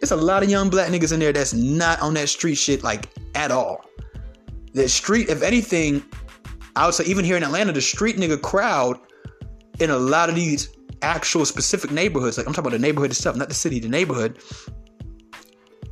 [0.00, 2.84] there's a lot of young black niggas in there that's not on that street shit
[2.84, 3.84] like at all.
[4.72, 6.04] The street, if anything,
[6.76, 9.00] I would say even here in Atlanta, the street nigga crowd
[9.80, 10.68] in a lot of these
[11.02, 14.38] actual specific neighborhoods, like I'm talking about the neighborhood itself, not the city, the neighborhood,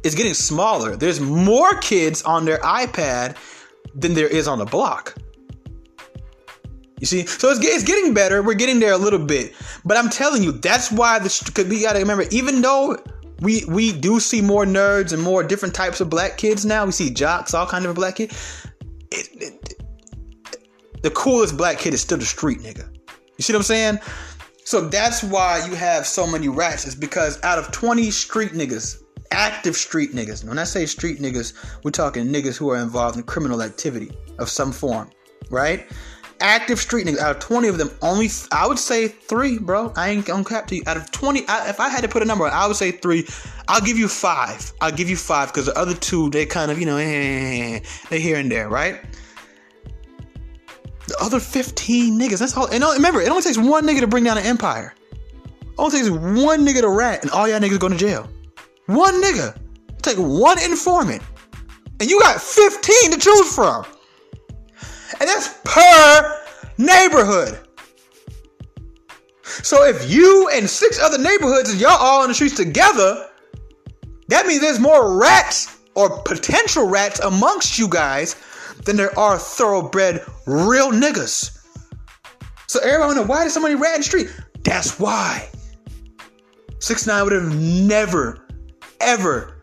[0.04, 0.96] is getting smaller.
[0.96, 3.36] There's more kids on their iPad
[3.94, 5.16] than there is on the block.
[7.00, 8.42] You see, so it's, it's getting better.
[8.42, 11.82] We're getting there a little bit, but I'm telling you, that's why the because we
[11.82, 12.96] gotta remember, even though
[13.40, 16.84] we we do see more nerds and more different types of black kids now.
[16.86, 18.66] We see jocks, all kind of black kids.
[19.10, 19.74] It, it,
[21.02, 22.88] the coolest black kid is still the street nigga.
[23.36, 23.98] You see what I'm saying?
[24.64, 26.86] So that's why you have so many rats.
[26.86, 30.44] Is because out of 20 street niggas, active street niggas.
[30.44, 34.48] When I say street niggas, we're talking niggas who are involved in criminal activity of
[34.48, 35.10] some form,
[35.50, 35.86] right?
[36.40, 37.18] active street niggas.
[37.18, 39.92] Out of 20 of them, only I would say three, bro.
[39.96, 40.82] I ain't gonna cap to you.
[40.86, 43.26] Out of 20, I, if I had to put a number, I would say three.
[43.68, 44.72] I'll give you five.
[44.80, 48.20] I'll give you five because the other two, they kind of, you know, eh, they
[48.20, 49.00] here and there, right?
[51.06, 52.66] The other 15 niggas, that's all.
[52.66, 54.94] And remember, it only takes one nigga to bring down an empire.
[55.12, 58.28] It only takes one nigga to rat, and all y'all niggas go to jail.
[58.86, 59.58] One nigga.
[60.02, 61.22] Take one informant.
[62.00, 63.84] And you got 15 to choose from.
[65.20, 66.42] And that's per
[66.76, 67.60] neighborhood.
[69.42, 73.28] So if you and six other neighborhoods and y'all all on the streets together,
[74.28, 78.36] that means there's more rats or potential rats amongst you guys
[78.84, 81.58] than there are thoroughbred real niggas.
[82.66, 84.34] So everyone wonder why there's so many rat in the street?
[84.64, 85.48] That's why.
[86.80, 88.43] Six nine would have never,
[89.04, 89.62] ever,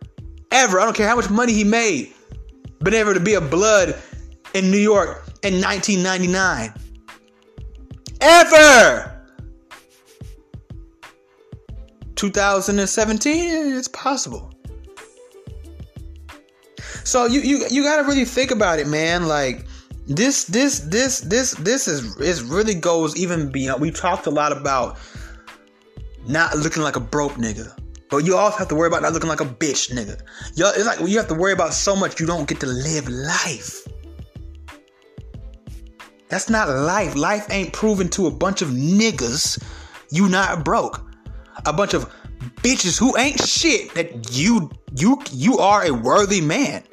[0.52, 2.14] ever, I don't care how much money he made,
[2.80, 4.00] been able to be a blood
[4.54, 6.74] in New York in 1999.
[8.22, 9.08] Ever!
[12.16, 14.54] 2017, it's possible.
[17.04, 19.28] So you you you gotta really think about it, man.
[19.28, 19.66] Like
[20.06, 23.82] this this this this this is is really goes even beyond.
[23.82, 25.00] We talked a lot about
[26.28, 27.76] not looking like a broke nigga.
[28.12, 30.22] But you also have to worry about not looking like a bitch, nigga.
[30.55, 33.07] Yo, it's like you have to worry about so much you don't get to live
[33.07, 33.88] life.
[36.28, 37.16] That's not life.
[37.16, 39.64] Life ain't proven to a bunch of niggas
[40.12, 41.09] you not broke.
[41.66, 42.14] A bunch of
[42.57, 46.84] bitches who ain't shit that you you you are a worthy man.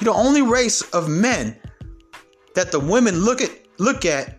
[0.00, 1.56] You're the only race of men
[2.54, 4.38] that the women look at look at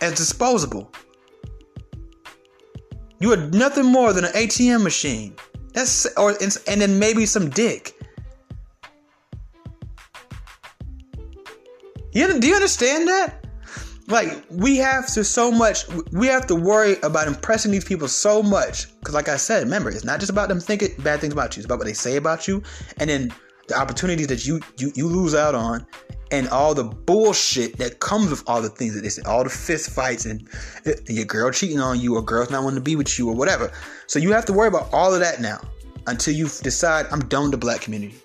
[0.00, 0.90] as disposable.
[3.20, 5.36] You are nothing more than an ATM machine.
[5.72, 6.34] That's or
[6.68, 7.94] and then maybe some dick.
[12.12, 13.44] You, do you understand that?
[14.06, 18.42] Like, we have to so much, we have to worry about impressing these people so
[18.42, 18.96] much.
[18.98, 21.60] Because, like I said, remember, it's not just about them thinking bad things about you,
[21.60, 22.62] it's about what they say about you.
[22.98, 23.34] And then
[23.66, 25.86] the opportunities that you, you, you lose out on
[26.30, 29.50] and all the bullshit that comes with all the things that they say, all the
[29.50, 30.48] fist fights and
[31.06, 33.70] your girl cheating on you or girls not wanting to be with you or whatever.
[34.06, 35.60] So you have to worry about all of that now
[36.06, 38.16] until you decide I'm done with the black community.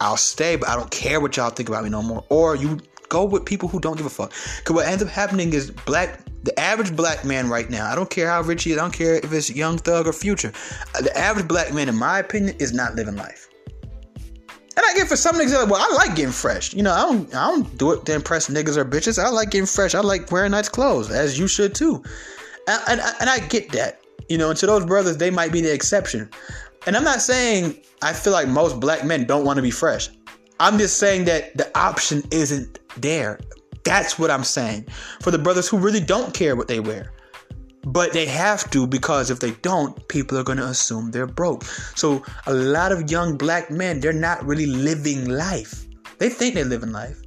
[0.00, 2.24] I'll stay, but I don't care what y'all think about me no more.
[2.30, 2.78] Or you
[3.10, 4.32] go with people who don't give a fuck.
[4.58, 8.08] Because what ends up happening is black, the average black man right now, I don't
[8.08, 10.52] care how rich he is, I don't care if it's Young Thug or Future.
[10.98, 13.49] The average black man, in my opinion, is not living life.
[14.80, 16.72] And I get for some niggas, well, I like getting fresh.
[16.72, 19.22] You know, I don't, I don't do it to impress niggas or bitches.
[19.22, 19.94] I like getting fresh.
[19.94, 22.02] I like wearing nice clothes, as you should too.
[22.66, 24.00] And, and, and I get that.
[24.30, 26.30] You know, and to those brothers, they might be the exception.
[26.86, 30.08] And I'm not saying I feel like most black men don't want to be fresh.
[30.60, 33.38] I'm just saying that the option isn't there.
[33.84, 34.86] That's what I'm saying.
[35.20, 37.12] For the brothers who really don't care what they wear.
[37.84, 41.64] But they have to because if they don't, people are going to assume they're broke.
[41.94, 45.86] So a lot of young black men, they're not really living life.
[46.18, 47.20] They think they're living life.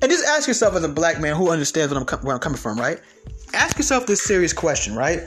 [0.00, 2.78] And just ask yourself as a black man who understands I'm, where I'm coming from,
[2.78, 3.00] right?
[3.54, 5.22] Ask yourself this serious question, right?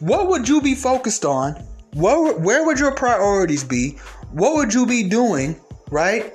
[0.00, 1.54] What would you be focused on?
[1.94, 3.92] What, where would your priorities be?
[4.32, 5.58] What would you be doing,
[5.90, 6.34] right?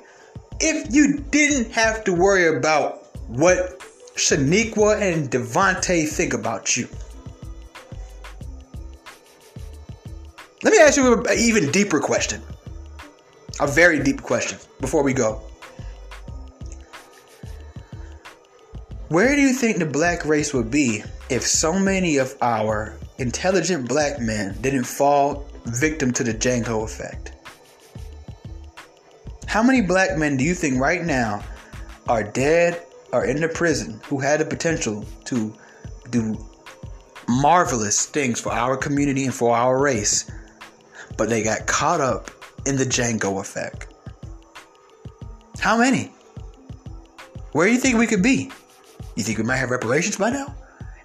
[0.60, 3.83] If you didn't have to worry about what
[4.16, 6.88] Shaniqua and Devontae think about you.
[10.62, 12.40] Let me ask you an even deeper question.
[13.60, 15.42] A very deep question before we go.
[19.08, 23.88] Where do you think the black race would be if so many of our intelligent
[23.88, 27.32] black men didn't fall victim to the Django effect?
[29.46, 31.44] How many black men do you think right now
[32.08, 32.84] are dead
[33.14, 35.54] or in the prison who had the potential to
[36.10, 36.36] do
[37.28, 40.30] marvelous things for our community and for our race
[41.16, 42.30] but they got caught up
[42.66, 43.88] in the Django effect.
[45.58, 46.12] How many?
[47.52, 48.50] Where do you think we could be?
[49.16, 50.54] You think we might have reparations by now?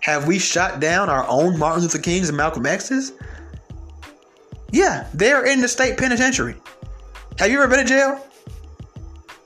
[0.01, 3.13] Have we shot down our own Martin Luther Kings and Malcolm X's?
[4.71, 6.55] Yeah, they're in the state penitentiary.
[7.37, 8.25] Have you ever been to jail?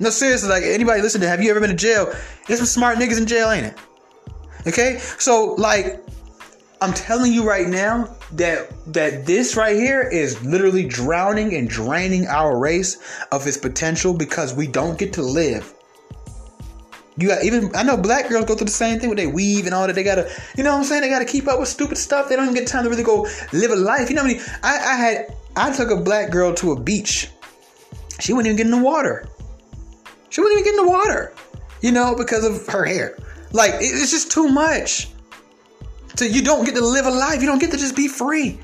[0.04, 2.14] No, seriously, like anybody listening, to have you ever been to jail?
[2.46, 3.78] There's some smart niggas in jail, ain't it?
[4.68, 4.98] Okay?
[5.18, 6.04] So, like,
[6.82, 12.28] I'm telling you right now that that this right here is literally drowning and draining
[12.28, 12.98] our race
[13.32, 15.74] of its potential because we don't get to live.
[17.16, 19.68] You got even I know black girls go through the same thing with they weave
[19.68, 19.94] and all that.
[19.94, 21.04] They gotta, you know what I'm saying?
[21.04, 22.28] They gotta keep up with stupid stuff.
[22.28, 24.10] They don't even get time to really go live a life.
[24.10, 24.44] You know what I mean?
[24.64, 27.30] I, I had I took a black girl to a beach.
[28.20, 29.30] She wouldn't even get in the water.
[30.34, 31.32] She wouldn't even get in the water.
[31.82, 33.20] You know, because of her hair.
[33.52, 35.10] Like it's just too much.
[36.16, 37.40] So you don't get to live a life.
[37.42, 38.58] You don't get to just be free.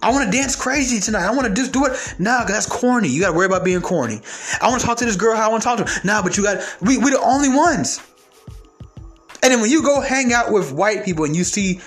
[0.00, 1.26] I want to dance crazy tonight.
[1.26, 2.14] I want to just do it.
[2.18, 3.08] Nah, cause that's corny.
[3.08, 4.22] You got to worry about being corny.
[4.62, 6.00] I want to talk to this girl how I want to talk to her.
[6.02, 8.00] Nah, but you got we we the only ones.
[9.42, 11.80] And then when you go hang out with white people and you see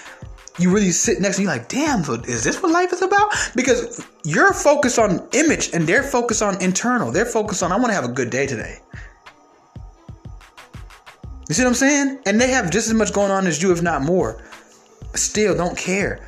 [0.59, 3.29] you really sit next to you like, damn, so is this what life is about?
[3.55, 7.11] Because you're focused on image and they're focused on internal.
[7.11, 8.79] They're focused on I want to have a good day today.
[11.47, 12.19] You see what I'm saying?
[12.25, 14.43] And they have just as much going on as you, if not more.
[15.13, 16.27] Still don't care.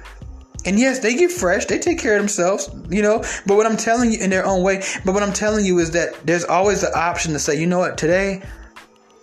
[0.65, 3.23] And yes, they get fresh, they take care of themselves, you know.
[3.45, 5.91] But what I'm telling you in their own way, but what I'm telling you is
[5.91, 8.41] that there's always the option to say, you know what, today,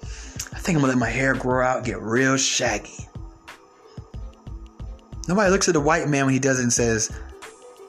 [0.03, 3.07] I think I'm gonna let my hair grow out, get real shaggy.
[5.29, 7.09] Nobody looks at the white man when he does it and says,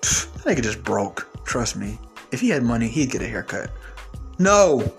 [0.01, 1.27] that nigga just broke.
[1.45, 1.99] Trust me.
[2.31, 3.71] If he had money, he'd get a haircut.
[4.39, 4.93] No,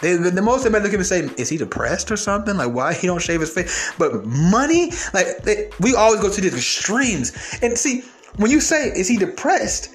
[0.00, 2.16] they, the, the most they might look at him and say, "Is he depressed or
[2.16, 2.56] something?
[2.56, 6.40] Like why he don't shave his face?" But money, like they, we always go to
[6.40, 7.32] these extremes.
[7.62, 8.02] And see,
[8.36, 9.90] when you say, "Is he depressed?"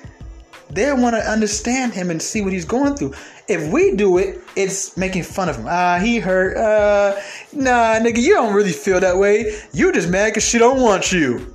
[0.70, 3.14] They want to understand him and see what he's going through.
[3.48, 5.66] If we do it, it's making fun of him.
[5.68, 6.56] Ah, he hurt.
[6.58, 7.20] Uh,
[7.54, 9.60] nah, nigga, you don't really feel that way.
[9.74, 11.54] You just mad because she don't want you.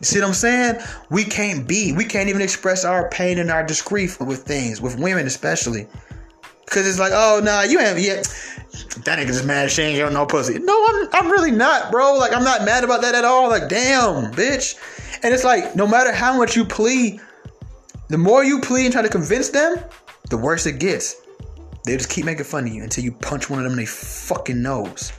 [0.00, 0.80] You see what I'm saying?
[1.10, 1.92] We can't be.
[1.92, 5.86] We can't even express our pain and our disgrief with things, with women especially.
[6.66, 8.24] Cause it's like, oh nah, you haven't yet.
[9.04, 10.58] That nigga just mad she ain't got no pussy.
[10.58, 12.14] No, I'm I'm really not, bro.
[12.18, 13.48] Like I'm not mad about that at all.
[13.48, 14.76] Like, damn, bitch.
[15.22, 17.20] And it's like, no matter how much you plead,
[18.08, 19.76] the more you plead and try to convince them,
[20.30, 21.16] the worse it gets.
[21.84, 23.86] They just keep making fun of you until you punch one of them in their
[23.86, 25.12] fucking nose.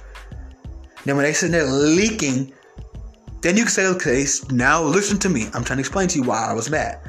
[1.05, 2.53] Then when they sitting there leaking,
[3.41, 5.45] then you can say, okay, now listen to me.
[5.53, 6.99] I'm trying to explain to you why I was mad.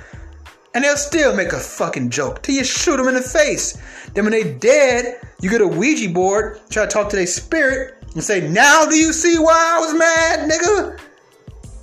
[0.74, 3.76] And they'll still make a fucking joke till you shoot them in the face.
[4.14, 8.05] Then when they dead, you get a Ouija board, try to talk to their spirit,
[8.14, 11.01] and say, Now do you see why I was mad, nigga?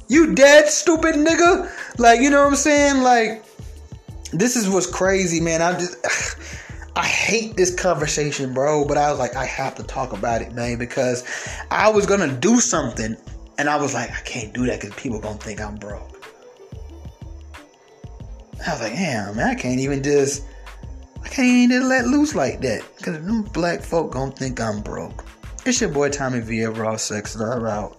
[0.08, 1.70] You dead, stupid nigga?
[2.00, 3.04] Like, you know what I'm saying?
[3.04, 3.44] Like,
[4.32, 5.62] this is what's crazy, man.
[5.62, 5.98] I just
[6.96, 8.86] I hate this conversation, bro.
[8.86, 11.24] But I was like, I have to talk about it, man, because
[11.70, 13.16] I was gonna do something,
[13.58, 16.14] and I was like, I can't do that because people gonna think I'm broke.
[18.66, 20.44] I was like, damn, man, I can't even just,
[21.24, 22.84] I can't even let loose like that.
[22.98, 25.24] Because them black folk gonna think I'm broke.
[25.66, 27.98] It's your boy Tommy V, Raw Sex Love out.